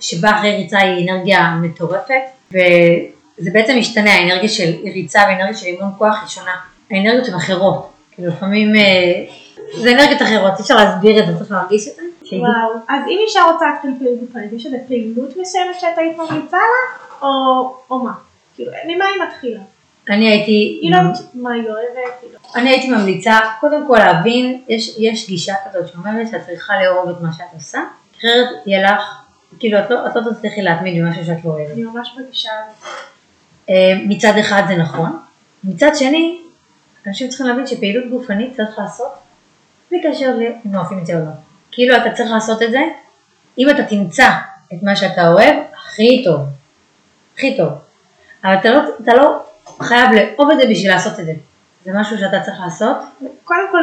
[0.00, 5.90] שבאה אחרי ריצה היא אנרגיה מטורפת, וזה בעצם משתנה, האנרגיה של ריצה ואנרגיה של אימון
[5.98, 6.54] כוח היא שונה.
[6.90, 7.90] האנרגיות הן אחרות.
[8.12, 9.24] כאילו לפעמים אה,
[9.74, 12.02] זה אנרגיות אחרות, אי אפשר להסביר את זה, צריך להרגיש את זה.
[12.32, 16.56] וואו, אז אם אישה רוצה להתחיל פעילות גופנית, יש איזה פעילות מסוימת שאת היית ממליצה
[16.56, 18.12] לה, או, מה?
[18.56, 19.60] כאילו, ממה היא מתחילה?
[20.10, 22.60] אני הייתי, היא לא יודעת מה היא אוהבת, לא...
[22.60, 27.20] אני הייתי ממליצה קודם כל להבין, יש, יש גישה כזאת שאומרת שאת צריכה לאהוב את
[27.20, 27.80] מה שאת עושה,
[28.18, 29.02] אחרת יהיה לך,
[29.58, 31.72] כאילו את לא, את לא תצליחי להתמיד במשהו שאת לא אוהבת.
[31.72, 32.88] אני ממש בגישה הזאת.
[33.70, 33.74] אה,
[34.08, 35.18] מצד אחד זה נכון,
[35.64, 36.38] מצד שני,
[37.06, 39.12] אנשים צריכים להבין שפעילות גופנית צריך לעשות
[39.90, 41.30] בלי קשר לאם אוהבים את זה או לא.
[41.72, 42.80] כאילו אתה צריך לעשות את זה,
[43.58, 44.28] אם אתה תמצא
[44.74, 46.40] את מה שאתה אוהב, הכי טוב,
[47.36, 47.68] הכי טוב.
[48.44, 49.42] אבל אתה לא, אתה לא
[49.82, 51.32] חייב לאהוב את זה בשביל לעשות את זה.
[51.84, 52.96] זה משהו שאתה צריך לעשות,
[53.44, 53.78] קודם כל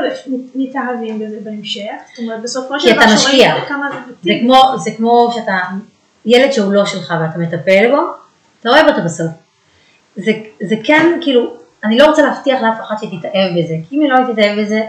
[0.56, 3.17] מתאהבים בזה בהמשך, זאת אומרת בסופו של דבר.
[3.17, 4.39] שרואים כמה זה זה מתאים.
[4.39, 5.58] כמו, זה כמו שאתה,
[6.25, 8.01] ילד שהוא לא שלך ואתה מטפל בו,
[8.60, 9.27] אתה אוהב אותו בסוף.
[10.15, 14.10] זה, זה כן, כאילו, אני לא רוצה להבטיח לאף אחד שתתאהב בזה, כי אם היא
[14.10, 14.82] לא תתאהב בזה,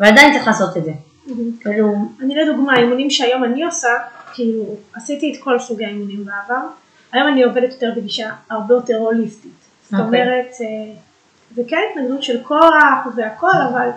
[0.00, 0.92] אבל עדיין צריך לעשות את זה.
[1.60, 3.88] כאילו, אני לדוגמה, אימונים שהיום אני עושה,
[4.34, 4.64] כאילו,
[4.94, 6.66] עשיתי את כל סוגי האימונים בעבר,
[7.12, 9.52] היום אני עובדת יותר בגישה הרבה יותר הוליסטית.
[9.84, 10.04] זאת אוקיי.
[10.06, 10.94] אומרת, אה,
[11.54, 13.88] זה כן התנגדות של כוח והכל, אבל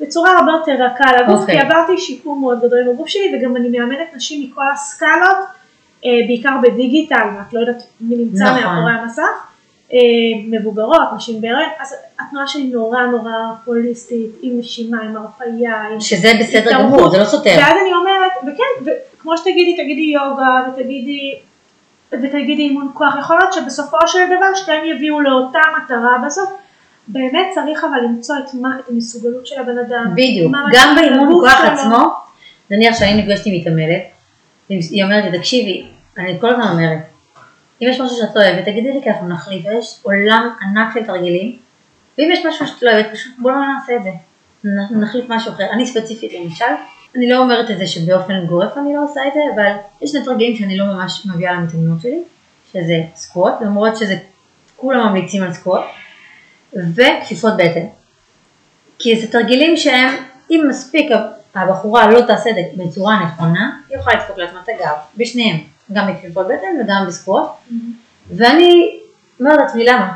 [0.00, 1.54] בצורה הרבה יותר רכה על הגוף, אוקיי.
[1.54, 5.36] כי עברתי שיקום מאוד גדול עם הגוף שלי, וגם אני מאמנת נשים מכל הסקלות,
[6.04, 8.62] אה, בעיקר בדיגיטל, ואת לא יודעת מי נמצא נכון.
[8.62, 9.46] מאחורי המסך,
[10.50, 13.32] מבוגרות, נשים בהיריון, אז התנועה שלי נורא נורא
[13.64, 16.72] הוליסטית, עם נשימה, עם הרפאיה, עם שזה בסדר.
[16.72, 17.54] גמור, זה לא סותר.
[17.58, 21.34] ואז אני אומרת, וכן, וכמו שתגידי, תגידי יוגה, ותגידי,
[22.12, 26.50] ותגידי אימון כוח, יכול להיות שבסופו של דבר שתיהם יביאו לאותה מטרה בסוף.
[27.08, 30.10] באמת צריך אבל למצוא את, מה, את המסוגלות של הבן אדם.
[30.12, 31.72] בדיוק, גם באימון כוח שלו.
[31.72, 32.08] עצמו,
[32.70, 34.02] נניח שאני נפגשתי עם מתעמלת,
[34.68, 35.86] היא אומרת לי, תקשיבי,
[36.18, 36.98] אני כל הזמן אומרת,
[37.82, 41.06] אם יש משהו שאת לא אוהבת, תגידי לי כי אנחנו נחליף, יש עולם ענק של
[41.06, 41.56] תרגילים,
[42.18, 44.10] ואם יש משהו שאת לא אוהבת, פשוט בוא לא נעשה את זה,
[44.90, 45.64] נחליף משהו אחר.
[45.72, 46.64] אני ספציפית למשל,
[47.16, 50.24] אני לא אומרת את זה שבאופן גורף אני לא עושה את זה, אבל יש שני
[50.24, 52.22] תרגילים שאני לא ממש מביאה למתאמנות שלי,
[52.72, 54.16] שזה סקווט, למרות שזה,
[54.76, 55.84] כולם ממליצים על סקווט,
[56.94, 57.86] וכפיפות בטן.
[58.98, 60.14] כי זה תרגילים שהם,
[60.50, 61.10] אם מספיק
[61.54, 65.56] הבחורה לא תעשה את זה בצורה נכונה, היא יכולה לדפוק לעצמה את הגב, בשניהם,
[65.92, 67.48] גם בכפיפות בטן וגם בסקווט,
[68.36, 69.00] ואני
[69.40, 70.14] אומרת לעצמי למה?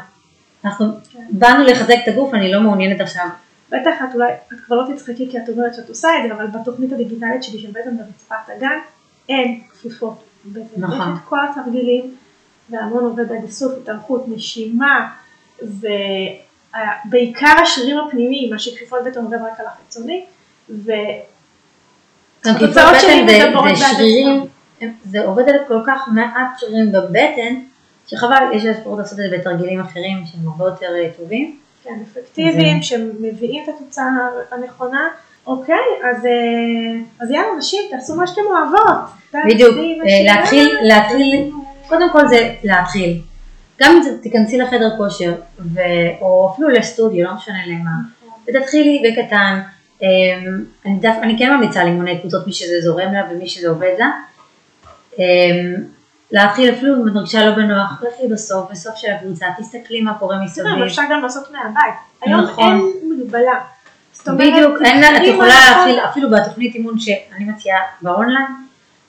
[0.64, 1.24] אנחנו כן.
[1.31, 3.26] באנו לחזק את הגוף, אני לא מעוניינת עכשיו.
[3.70, 6.46] בטח את אולי, את כבר לא תצחקי כי את אומרת שאת עושה את זה, אבל
[6.46, 8.78] בתוכנית הדיגיטלית שלי של בעצם ברצפת הגן,
[9.28, 10.22] אין כפיפות.
[10.44, 10.61] בטן.
[10.76, 10.98] נכון.
[10.98, 12.14] יש את כל התרגילים,
[12.70, 15.11] והמון עובד על איסוף, התארכות, נשימה,
[17.04, 20.24] ובעיקר השרירים הפנימיים, מה שכפיפות בטן עובד רק על החיצוני,
[20.70, 20.92] ו...
[22.44, 24.58] התוצאות שלי בטן מדברות בעד הם-
[25.04, 27.54] זה עובד על כל כך מעט שרירים בבטן,
[28.06, 31.56] שחבל, יש אפשרות לעשות את זה בתרגילים אחרים שהם הרבה יותר אה, טובים.
[31.84, 34.04] כן, אפקטיביים, שמביאים את התוצאה
[34.52, 35.08] הנכונה.
[35.46, 35.74] אוקיי,
[36.10, 36.30] אז, אה,
[37.20, 39.10] אז יאללה, נשים, תעשו מה שאתם אוהבות.
[39.54, 40.68] בדיוק, אה, להתחיל.
[40.82, 41.50] להתחיל,
[41.88, 43.20] קודם כל זה להתחיל.
[43.80, 45.80] גם אם זה- תיכנסי לחדר כושר, ו-
[46.20, 47.90] או אפילו לסטודיו, לא משנה למה,
[48.48, 49.60] ותתחילי בקטן.
[50.02, 50.06] אמ,
[50.86, 53.92] אני, דף, אני כן ממליצה על אימוני קבוצות, מי שזה זורם לה ומי שזה עובד
[53.98, 54.10] לה.
[55.18, 55.74] אמ,
[56.33, 60.38] להתחיל אפילו אם את מרגישה לא בנוח, לכי בסוף, בסוף של הקבוצה, תסתכלי מה קורה
[60.44, 60.66] מסביב.
[60.66, 61.94] בסדר, אפשר גם לעשות מהבית.
[62.22, 62.64] היום נכון.
[62.64, 63.59] אין מגבלה.
[64.26, 64.78] בדיוק,
[65.16, 65.88] את יכולה נכון.
[65.88, 68.46] להתחיל, אפילו בתוכנית אימון שאני מציעה באונליין,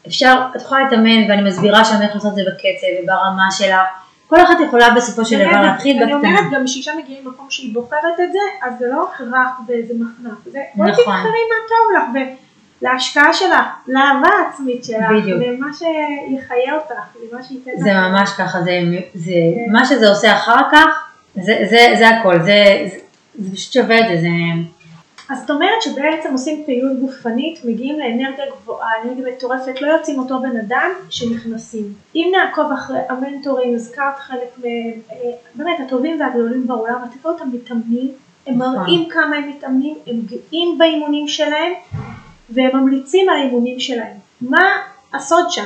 [0.08, 3.84] אפשר, את יכולה להתאמן ואני מסבירה שם איך לעשות את זה בקצב וברמה שלה,
[4.28, 6.60] כל אחת יכולה בסופו של דבר להתחיל אני אומרת בקטנה.
[6.60, 10.38] גם שאישה מגיעה ממקום שהיא בוחרת את זה, אז זה לא הכרח באיזה מחנק.
[10.46, 11.04] זה בואי נכון.
[11.04, 12.24] תבחרי מה טוב לך,
[12.82, 15.42] ולהשקעה שלך, לאהבה העצמית שלך, בדיוק.
[15.42, 17.80] למה שיחיה אותך, למה שייתן לך.
[17.80, 18.82] זה ממש ככה, זה,
[19.14, 19.34] זה,
[19.72, 22.98] מה שזה עושה אחר כך, זה, זה, זה הכל, זה, זה,
[23.36, 24.28] זה פשוט שווה את זה, זה,
[25.30, 30.40] אז זאת אומרת שבעצם עושים פעילות גופנית, מגיעים לאנרגיה גבוהה, אנרגיה מטורפת, לא יוצאים אותו
[30.40, 31.94] בן אדם שנכנסים.
[32.16, 37.50] אם נעקוב אחרי המנטורים, הזכרת חלק מהם, אה, באמת הטובים והגדולים בעולם, אתה רואה אותם
[37.54, 38.12] מתאמנים,
[38.48, 38.76] הם נכון.
[38.76, 41.74] מראים כמה הם מתאמנים, הם גאים באימונים שלהם,
[42.52, 44.18] והם ממליצים על האימונים שלהם.
[44.42, 44.70] מה
[45.14, 45.66] הסוד שם?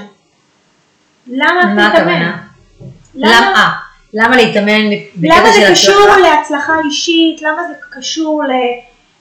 [1.27, 1.87] למה מה?
[1.87, 2.37] הכוונה?
[3.15, 3.71] למה,
[4.13, 4.89] למה להתאמן
[5.21, 6.19] למה זה קשור הצלחה?
[6.19, 7.41] להצלחה אישית?
[7.41, 8.51] למה זה קשור ל,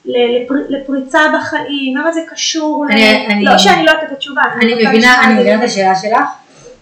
[0.05, 1.97] ל, לפר, לפריצה בחיים?
[1.97, 3.31] למה זה קשור אני- ל...
[3.31, 4.41] אני- לא שאני לא יודעת את התשובה.
[4.61, 5.33] אני מבינה, אני.
[5.33, 6.27] מבינה את השאלה שלך.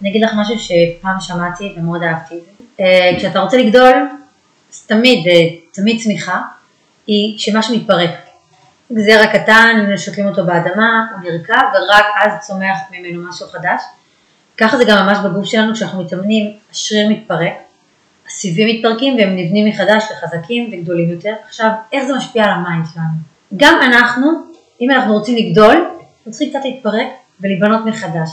[0.00, 2.34] אני אגיד לך משהו שפעם שמעתי ומאוד אהבתי.
[2.80, 3.92] אה, כשאתה רוצה לגדול,
[4.86, 5.32] תמיד, אה,
[5.72, 6.40] תמיד צמיחה,
[7.06, 8.10] היא שמשהו מתפרק.
[8.94, 13.82] גזר קטן, שותלים אותו באדמה, הוא נרקב, ורק אז צומח ממנו משהו חדש.
[14.56, 17.52] ככה זה גם ממש בגוף שלנו, כשאנחנו מתאמנים, השריר מתפרק,
[18.26, 21.32] הסיבים מתפרקים והם נבנים מחדש לחזקים וגדולים יותר.
[21.46, 23.32] עכשיו, איך זה משפיע על הmind שלנו?
[23.56, 24.30] גם אנחנו,
[24.80, 27.06] אם אנחנו רוצים לגדול, אנחנו צריכים קצת להתפרק
[27.40, 28.30] ולהיבנות מחדש.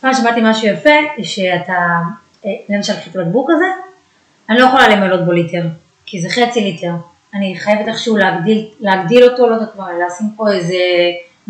[0.00, 0.90] פעם שמעתי משהו יפה,
[1.22, 1.72] שאתה,
[2.46, 3.64] אה, למשל קחי את הבקבוק הזה,
[4.50, 5.62] אני לא יכולה למלות בו ליטר,
[6.06, 6.92] כי זה חצי ליטר.
[7.34, 10.76] אני חייבת איכשהו להגדיל, להגדיל אותו, לא יודעת מה, לשים פה איזה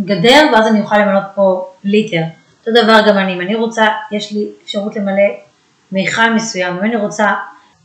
[0.01, 2.23] גדר, ואז אני אוכל למלות פה ליטר.
[2.61, 5.23] אותו דבר גם אני, אם אני רוצה, יש לי אפשרות למלא
[5.93, 7.35] מיכל מסוים, אם אני רוצה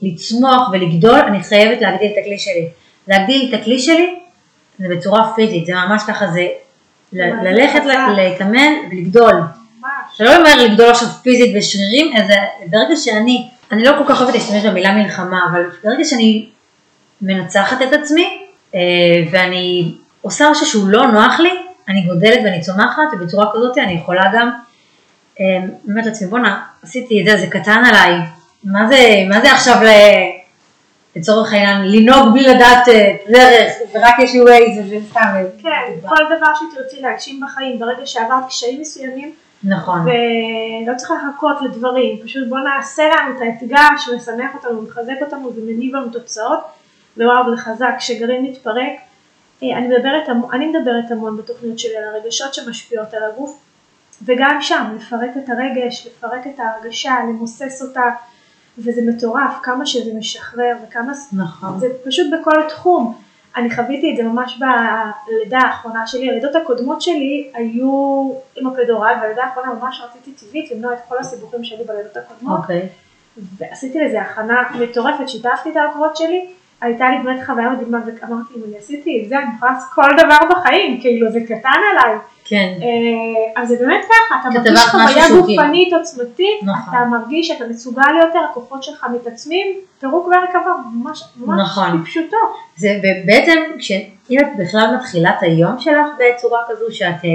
[0.01, 2.69] לצמוח ולגדול, אני חייבת להגדיל את הכלי שלי.
[3.07, 4.19] להגדיל את הכלי שלי
[4.79, 6.47] זה בצורה פיזית, זה ממש ככה, זה
[7.13, 7.81] ללכת
[8.15, 9.41] להתאמן ולגדול.
[10.17, 12.35] זה לא אומר לגדול עכשיו פיזית בשרירים, אלא
[12.67, 16.49] ברגע שאני, אני לא כל כך אוהבת להשתמש במילה מלחמה, אבל ברגע שאני
[17.21, 18.43] מנצחת את עצמי,
[18.75, 18.79] אה,
[19.31, 21.51] ואני עושה משהו שהוא לא נוח לי,
[21.89, 24.51] אני גודלת ואני צומחת, ובצורה כזאת אני יכולה גם,
[25.39, 28.19] אה, באמת לעצמי, בואנה, עשיתי את זה, זה קטן עליי,
[28.63, 29.87] מה זה, מה זה עכשיו ל...
[31.15, 35.33] לצורך העניין, לנהוג בלי לדעת אה, דרך, ורק יש לי ווייז וזה סתם.
[35.61, 39.31] כן, כל דבר שתרצי להגשים בחיים, ברגע שעברת קשיים מסוימים,
[39.63, 45.51] נכון, ולא צריך לחכות לדברים, פשוט בוא נעשה לנו את האתגר שמשמח אותנו, מחזק אותנו
[45.55, 46.59] ומניב לנו תוצאות,
[47.17, 48.93] ווואו זה חזק, כשגרעין מתפרק,
[49.63, 53.63] אה, אני מדברת, אני מדברת המון בתוכניות שלי על הרגשות שמשפיעות על הגוף,
[54.25, 58.09] וגם שם, לפרק את הרגש, לפרק את ההרגשה, למוסס אותה,
[58.77, 63.15] וזה מטורף, כמה שזה משחרר וכמה נכון, זה פשוט בכל תחום.
[63.55, 69.43] אני חוויתי את זה ממש בלידה האחרונה שלי, הלידות הקודמות שלי היו עם הפדורל, והלידה
[69.43, 72.89] האחרונה ממש רציתי טבעית למנוע את כל הסיבוכים שלי בלידות הקודמות, אוקיי,
[73.57, 78.61] ועשיתי לזה הכנה מטורפת, שיתפתי את העקבות שלי, הייתה לי באמת חוויה מדהימה, ואמרתי, אם
[78.67, 82.17] אני עשיתי את זה, אני יכולה לעשות כל דבר בחיים, כאילו זה קטן עליי.
[82.45, 86.95] כן, אה, אז זה באמת ככה, אתה מרגיש חוויה שהוא כאילו- גופנית עוצמתית, נכון.
[86.95, 89.67] אתה מרגיש שאתה מסוגל יותר, הכוחות שלך מתעצמים,
[89.99, 92.03] פירוק והרכבה, ממש, ממש נכון.
[92.03, 92.37] כפשוטו.
[92.77, 92.89] זה
[93.25, 93.61] בעצם,
[94.29, 97.29] אם את בכלל מתחילה את היום שלך בצורה כזו שאת, אה,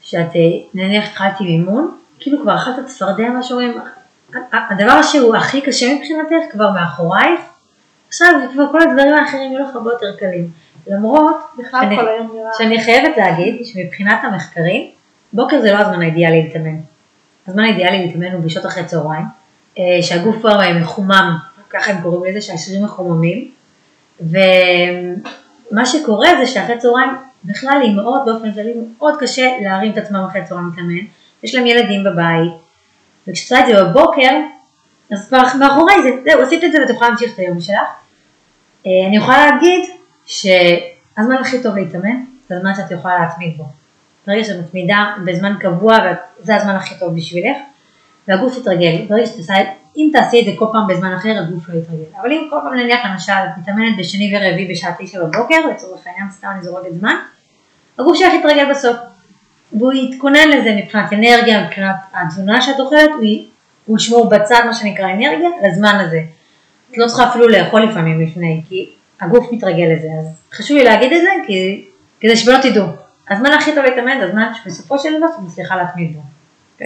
[0.00, 0.40] שאת אה,
[0.74, 3.78] נניח התחלתי אימון, כאילו כבר אכלת צפרדע מה שאומרים,
[4.52, 7.40] הדבר שהוא הכי קשה מבחינתך כבר מאחורייך,
[8.16, 10.50] עכשיו כבר כל הדברים האחרים יהיו לך הרבה יותר קלים.
[10.86, 11.36] למרות
[11.80, 12.50] שאני- כל היום נראה.
[12.58, 14.90] שאני חייבת להגיד שמבחינת המחקרים,
[15.32, 16.76] בוקר זה לא הזמן האידיאלי להתאמן.
[17.48, 19.24] הזמן האידיאלי להתאמן הוא בשעות אחרי צהריים,
[19.78, 21.36] אה, שהגוף כבר מחומם,
[21.70, 23.50] ככה הם קוראים לזה, שהשרירים מחוממים,
[24.20, 27.10] ומה שקורה זה שאחרי צהריים
[27.44, 31.06] בכלל לאמהות באופן כללי מאוד קשה להרים את עצמם אחרי צהריים להתאמן,
[31.42, 32.52] יש להם ילדים בבית,
[33.28, 34.30] וכשאת עושה את זה בבוקר,
[35.12, 38.05] אז כבר מאחורי זה, זהו, עשית את זה ואת יכולה להמשיך את היום שלך.
[38.86, 39.90] אה, אני יכולה להגיד
[40.26, 43.64] שהזמן הכי טוב להתאמן, זה הזמן שאת יכולה להתמיד בו.
[44.26, 45.98] ברגע שאת מתמידה בזמן קבוע,
[46.40, 47.56] זה הזמן הכי טוב בשבילך,
[48.28, 49.06] והגוף יתרגל.
[49.08, 49.54] ברגע שאת עושה,
[49.96, 52.04] אם תעשי את זה כל פעם בזמן אחר, הגוף לא יתרגל.
[52.20, 56.30] אבל אם כל פעם נניח למשל, את מתאמנת בשני ורביעי בשעה תשע בבוקר, לצורך העניין,
[56.30, 57.16] סתם אני זורקת זמן,
[57.98, 58.96] הגוף שלך יתרגל בסוף.
[59.72, 63.10] והוא יתכונן לזה מבחינת אנרגיה, מבחינת התזונה שאת אוכלת,
[63.86, 66.20] הוא ישמור בצד מה שנקרא אנרגיה לזמן הזה.
[66.90, 70.08] את לא צריכה אפילו לאכול לפעמים לפני, כי הגוף מתרגל לזה.
[70.18, 71.84] אז חשוב לי להגיד את זה, כי,
[72.20, 72.86] כדי שלא תדעו.
[73.30, 76.22] הזמן הכי טוב להתאמן זה הזמן שבסופו של דבר את מצליחה להתמיד בו.
[76.78, 76.84] זה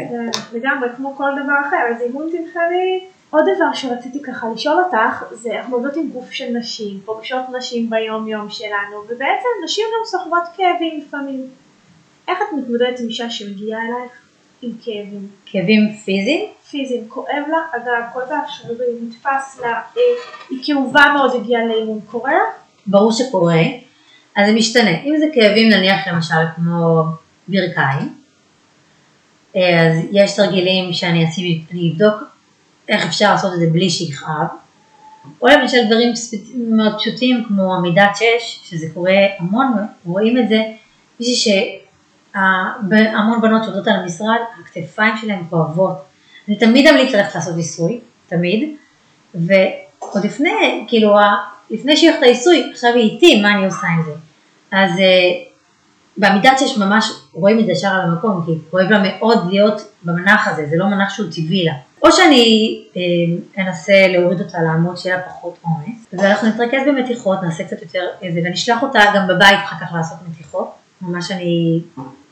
[0.52, 3.04] לגמרי כמו כל דבר אחר, אז אימון תמחרי.
[3.30, 7.90] עוד דבר שרציתי ככה לשאול אותך, זה אנחנו עובדות עם גוף של נשים, פוגשות נשים
[7.90, 11.46] ביום יום שלנו, ובעצם נשים גם סוחבות כאבים לפעמים.
[12.28, 14.12] איך את מתמודדת עם אישה שמגיעה אלייך
[14.62, 15.28] עם כאבים?
[15.46, 20.02] כאבים פיזיים, פיזיים, כואב לה, הגב, כואב לה השרירים, נתפס לה, אה,
[20.50, 22.54] היא כאובה מאוד הגיעה לאימון, קורה לך?
[22.86, 23.62] ברור שקורה,
[24.36, 25.02] אז זה משתנה.
[25.04, 27.04] אם זה כאבים נניח למשל כמו
[27.48, 28.14] ברכיים,
[29.56, 32.22] אה, אז יש תרגילים שאני אשים, אני אבדוק
[32.88, 34.46] איך אפשר לעשות את זה בלי שיכאב,
[35.42, 36.12] או למשל דברים.
[36.54, 39.72] מאוד פשוטים כמו עמידת שש, שזה קורה המון,
[40.04, 40.62] רואים את זה,
[41.20, 41.79] מישהי
[42.34, 46.04] שהמון בנות שעובדות על המשרד, הכתפיים שלהן כואבות.
[46.48, 48.76] אני תמיד אמליץ ללכת לעשות עיסוי, תמיד,
[49.34, 51.16] ועוד לפני, כאילו,
[51.70, 54.12] לפני שיהיה לך את העיסוי, עכשיו היא איתי, מה אני עושה עם זה?
[54.72, 55.30] אז אה,
[56.16, 60.48] בעמידת שש ממש רואים את זה ישר על המקום, כי כואב לה מאוד להיות במנח
[60.48, 61.72] הזה, זה לא מנח שהוא טבעי לה.
[62.02, 67.64] או שאני אה, אנסה להוריד אותה לעמוד שיהיה לה פחות עומס, ואנחנו נתרכז במתיחות, נעשה
[67.64, 70.70] קצת יותר איזה, ואני אשלח אותה גם בבית אחר כך לעשות מתיחות.
[71.02, 71.80] ממש אני,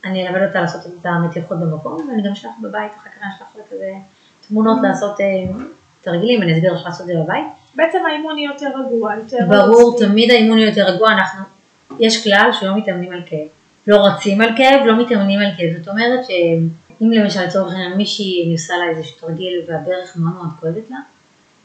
[0.05, 3.47] אני אלמד אותה לעשות את המתיחות במקום, ואני גם אשלח בבית, אחר כך אני אשלח
[3.55, 3.93] לה כזה
[4.47, 5.25] תמונות לעשות אה,
[6.01, 7.45] תרגילים, אני אסביר לך לעשות את זה בבית.
[7.75, 9.37] בעצם האימון יהיה יותר רגוע, יותר...
[9.47, 9.99] ברור.
[9.99, 11.43] תמיד האימון הוא יותר רגוע, אנחנו,
[11.99, 13.47] יש כלל שלא מתאמנים על כאב.
[13.87, 15.77] לא רצים על כאב, לא מתאמנים על כאב.
[15.77, 20.49] זאת אומרת שאם למשל לצורך העניין מישהי, אני עושה לה איזשהו תרגיל והברך מאוד מאוד
[20.59, 20.97] כואבת לה,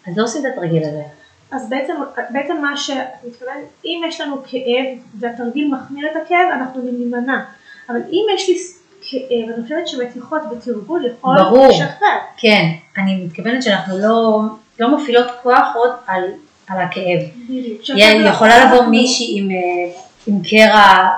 [0.07, 1.03] אז לא עושים את התרגיל הזה.
[1.51, 1.95] אז בעצם,
[2.31, 7.45] בעצם מה שאת מתכוונת, אם יש לנו כאב והתרגיל מחמיר את הכאב, אנחנו נימנע.
[7.89, 8.57] אבל אם יש לי
[9.03, 11.37] כאב, אני חושבת שמתיחות בתרגול יכול.
[11.71, 12.09] לשחרר.
[12.37, 12.65] כן,
[12.99, 14.41] אני מתכוונת שאנחנו לא,
[14.81, 16.25] לא מפעילות כוח עוד על,
[16.69, 17.21] על הכאב.
[17.45, 17.81] בדיוק.
[17.99, 21.09] י- יכולה לבוא מישהי עם, אה, עם קרע,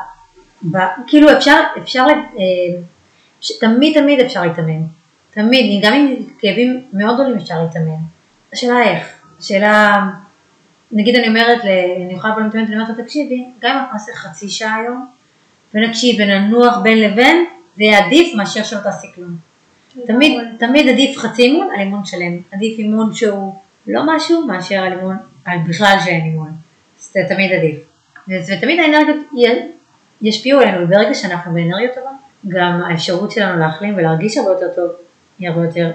[0.71, 2.05] ב- כאילו אפשר, אפשר,
[2.39, 2.81] אה,
[3.41, 4.83] ש- תמיד תמיד אפשר להתאמן,
[5.31, 7.97] תמיד, גם עם כאבים מאוד גדולים אפשר להתאמן.
[8.53, 9.07] השאלה איך,
[9.41, 10.03] השאלה,
[10.93, 11.61] נגיד אני אומרת,
[12.07, 15.07] אני יכולה לבוא להתאמן, אני אומרת לה תקשיבי, גם אם אנחנו נעשה חצי שעה היום,
[15.77, 17.45] ונקשיב וננוח בין לבין,
[17.77, 19.37] זה יהיה עדיף מאשר שלא תעשי כלום.
[20.07, 22.39] תמיד, תמיד עדיף חצי אימון על אימון שלם.
[22.53, 23.55] עדיף אימון שהוא
[23.87, 26.51] לא משהו מאשר על אימון, על בכלל שאין אימון.
[27.13, 27.77] זה תמיד עדיף.
[28.29, 29.17] ותמיד האנרגיות
[30.23, 32.11] ישפיעו עלינו, וברגע שאנחנו באנרגיות טובה,
[32.49, 34.91] גם האפשרות שלנו להחלים ולהרגיש הרבה יותר טוב,
[35.39, 35.91] היא הרבה יותר,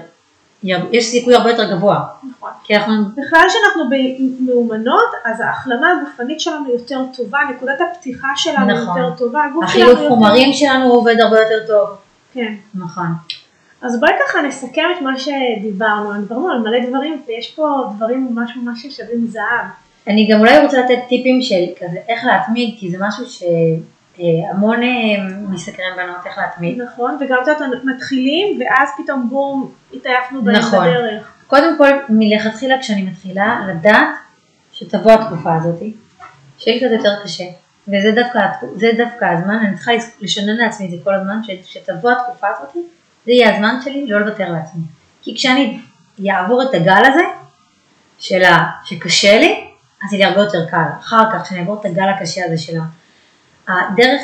[0.64, 2.00] יש סיכוי הרבה יותר גבוה.
[2.30, 2.50] נכון.
[2.64, 8.82] כי אנחנו, בכלל שאנחנו ב- מאומנות, אז ההחלמה הגופנית שלנו יותר טובה, נקודת הפתיחה שלנו
[8.82, 8.98] נכון.
[8.98, 10.14] יותר טובה, הגוף החילוף שלנו יותר...
[10.14, 11.88] חומרים שלנו עובד הרבה יותר טוב.
[12.32, 12.54] כן.
[12.74, 13.06] נכון.
[13.82, 18.50] אז בואי ככה נסכם את מה שדיברנו, דיברנו על מלא דברים ויש פה דברים ממש
[18.56, 19.66] ממש ששווים זהב.
[20.08, 23.24] אני גם אולי רוצה לתת טיפים של כזה איך להתמיד, כי זה משהו
[24.22, 24.80] שהמון
[25.48, 26.82] מסקרן בנות איך להתמיד.
[26.82, 30.88] נכון, וגם את יודעת, מתחילים ואז פתאום בום, התעייפנו בהם נכון.
[30.88, 31.32] בדרך.
[31.46, 34.08] קודם כל, מלכתחילה כשאני מתחילה, לדעת
[34.72, 35.82] שתבוא התקופה הזאת,
[36.58, 37.44] שיהיה קצת יותר קשה.
[37.88, 38.40] וזה דווקא,
[38.76, 42.72] זה דווקא הזמן, אני צריכה לשנן לעצמי את זה כל הזמן, שתבוא התקופה הזאת,
[43.26, 44.82] זה יהיה הזמן שלי לא לוותר לעצמי.
[45.22, 45.80] כי כשאני
[46.30, 47.22] אעבור את הגל הזה,
[48.18, 48.70] של ה...
[48.84, 49.70] שקשה לי,
[50.04, 50.84] אז יהיה לי הרבה יותר קל.
[51.00, 52.82] אחר כך, כשאני אעבור את הגל הקשה הזה של ה...
[53.68, 54.20] הדרך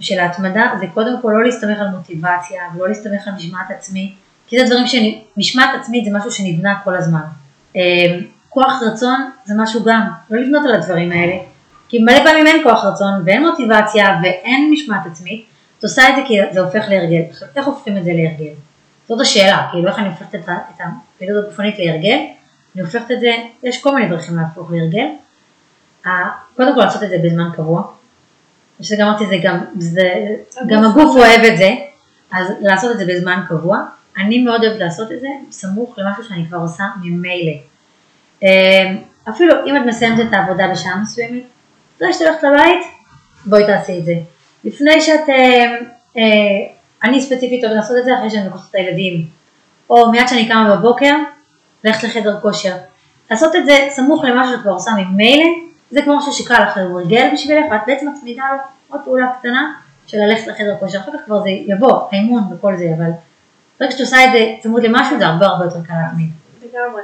[0.00, 4.14] של ההתמדה זה קודם כל לא להסתמך על מוטיבציה ולא להסתמך על משמעת עצמית,
[4.46, 7.20] כי זה דברים שמשמעת עצמית זה משהו שנבנה כל הזמן.
[7.76, 7.82] אה,
[8.48, 11.36] כוח רצון זה משהו גם, לא לבנות על הדברים האלה,
[11.88, 15.44] כי מלא פעמים אין כוח רצון ואין מוטיבציה ואין משמעת עצמית,
[15.78, 17.22] את עושה את זה כי זה הופך להרגל.
[17.30, 18.52] עכשיו, איך הופכים את זה להרגל?
[19.08, 20.80] זאת השאלה, כאילו איך אני הופכת את, את
[21.16, 22.18] הפעילות הגופנית להרגל?
[22.74, 25.06] אני הופכת את זה, יש כל מיני דרכים להפוך להרגל.
[26.06, 26.10] ה-
[26.56, 27.82] קודם כל לעשות את זה בזמן קבוע.
[28.82, 30.10] שזה אמרתי, זה גם, זה,
[30.66, 31.74] גם הגוף אוהב את זה,
[32.32, 33.78] אז לעשות את זה בזמן קבוע.
[34.18, 37.52] אני מאוד אוהבת לעשות את זה סמוך למשהו שאני כבר עושה ממילא.
[38.42, 38.96] אמ,
[39.28, 41.42] אפילו אם את מסיימת את העבודה בשעה מסוימת,
[41.96, 42.86] אחרי שאת הולכת לבית,
[43.46, 44.14] בואי תעשי את זה.
[44.64, 45.76] לפני שאת, אה,
[46.16, 46.22] אה,
[47.04, 49.26] אני ספציפית אוהבת לעשות את זה אחרי שאני לוקחת את הילדים,
[49.90, 51.16] או מיד שאני קמה בבוקר,
[51.84, 52.74] ללכת לחדר כושר.
[53.30, 55.46] לעשות את זה סמוך למשהו שאת כבר עושה ממילא,
[55.90, 59.72] זה כמו שקל לך, הוא הרגל בשבילך, ואת בעצם מצמידה לו עוד פעולה קטנה
[60.06, 63.10] של ללכת לחדר כושר, אחר כך כבר זה יבוא, האימון וכל זה, אבל
[63.80, 66.30] ברגע שאת עושה את זה צמוד למשהו, זה הרבה הרבה יותר קל להתמיד.
[66.62, 67.02] לגמרי.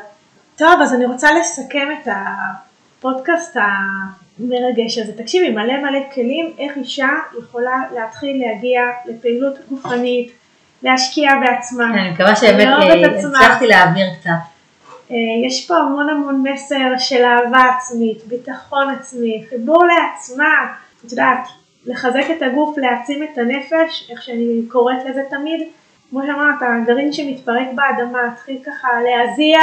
[0.57, 2.09] טוב, אז אני רוצה לסכם את
[2.99, 5.13] הפודקאסט המרגש הזה.
[5.17, 10.33] תקשיבי, מלא מלא כלים איך אישה יכולה להתחיל להגיע לפעילות גופנית,
[10.83, 11.85] להשקיע בעצמה.
[11.85, 13.19] אני מקווה שבאמת אה.
[13.19, 14.56] הצלחתי להעביר קצת.
[15.11, 15.17] אה,
[15.47, 20.73] יש פה המון המון מסר של אהבה עצמית, ביטחון עצמי, חיבור לעצמה,
[21.07, 21.49] את יודעת,
[21.87, 25.61] לחזק את הגוף, להעצים את הנפש, איך שאני קוראת לזה תמיד,
[26.11, 29.59] כמו שאמרת, הגרעין שמתפרק באדמה, התחיל ככה להזיע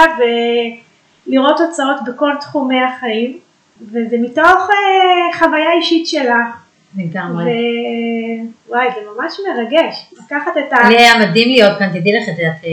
[1.28, 3.40] ולראות תוצאות בכל תחומי החיים,
[3.82, 6.64] וזה מתוך אה, חוויה אישית שלך,
[6.98, 7.44] לגמרי.
[8.68, 10.90] ווואי, זה ממש מרגש, לקחת את ה...
[10.90, 12.70] לי היה מדהים להיות כאן, תדעי לך את זה, את אה,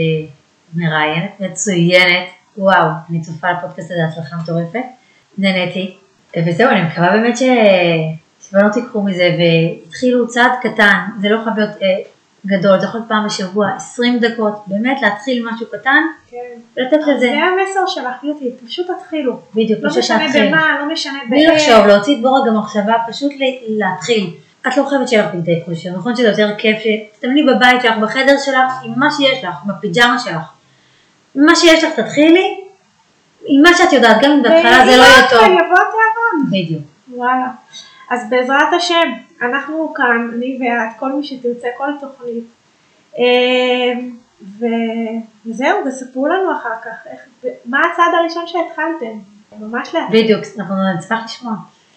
[0.75, 4.83] מראיינת מצוינת, וואו, אני צופה על הפודקאסט הזה, הצלחה מטורפת,
[5.37, 5.97] נהניתי,
[6.45, 7.43] וזהו, אני מקווה באמת ש...
[8.51, 11.87] שבנות ייקחו מזה והתחילו צעד קטן, זה לא חייב להיות אה,
[12.45, 16.37] גדול, זה יכול להיות פעם בשבוע, 20 דקות, באמת להתחיל משהו קטן כן.
[16.77, 19.39] ולתת לזה, זה המסר שלך, יוטי, פשוט תתחילו.
[19.55, 20.47] בדיוק, לא פשוט משנה להתחיל.
[20.47, 21.61] במה, לא משנה בלי באיך.
[21.61, 23.31] לחשוב, להוציא את בור המחשבה, פשוט
[23.67, 24.29] להתחיל.
[24.67, 28.35] את לא חייבת שיהיה לך בגדי כושר, נכון שזה יותר כיף שתתאמני בבית שלך, בחדר
[28.45, 30.60] שלך, עם מה שיש לך, עם הפיג'מה שלך.
[31.35, 32.63] מה שיש לך תתחילי,
[33.45, 35.39] עם מה שאת יודעת, גם אם בהתחלה זה לא יהיה טוב.
[35.39, 36.47] יבוא תיאבון.
[36.47, 36.83] בדיוק.
[37.13, 37.47] וואלה.
[38.09, 42.43] אז בעזרת השם, אנחנו כאן, אני ואת, כל מי שתרצה, כל תוכנית.
[44.59, 44.65] ו-
[45.45, 47.19] וזהו, וספרו לנו אחר כך, איך,
[47.65, 49.19] מה הצעד הראשון שהתחלתם?
[49.59, 50.03] ממש לאט.
[50.11, 51.53] בדיוק, אנחנו נצטרך לשמוע.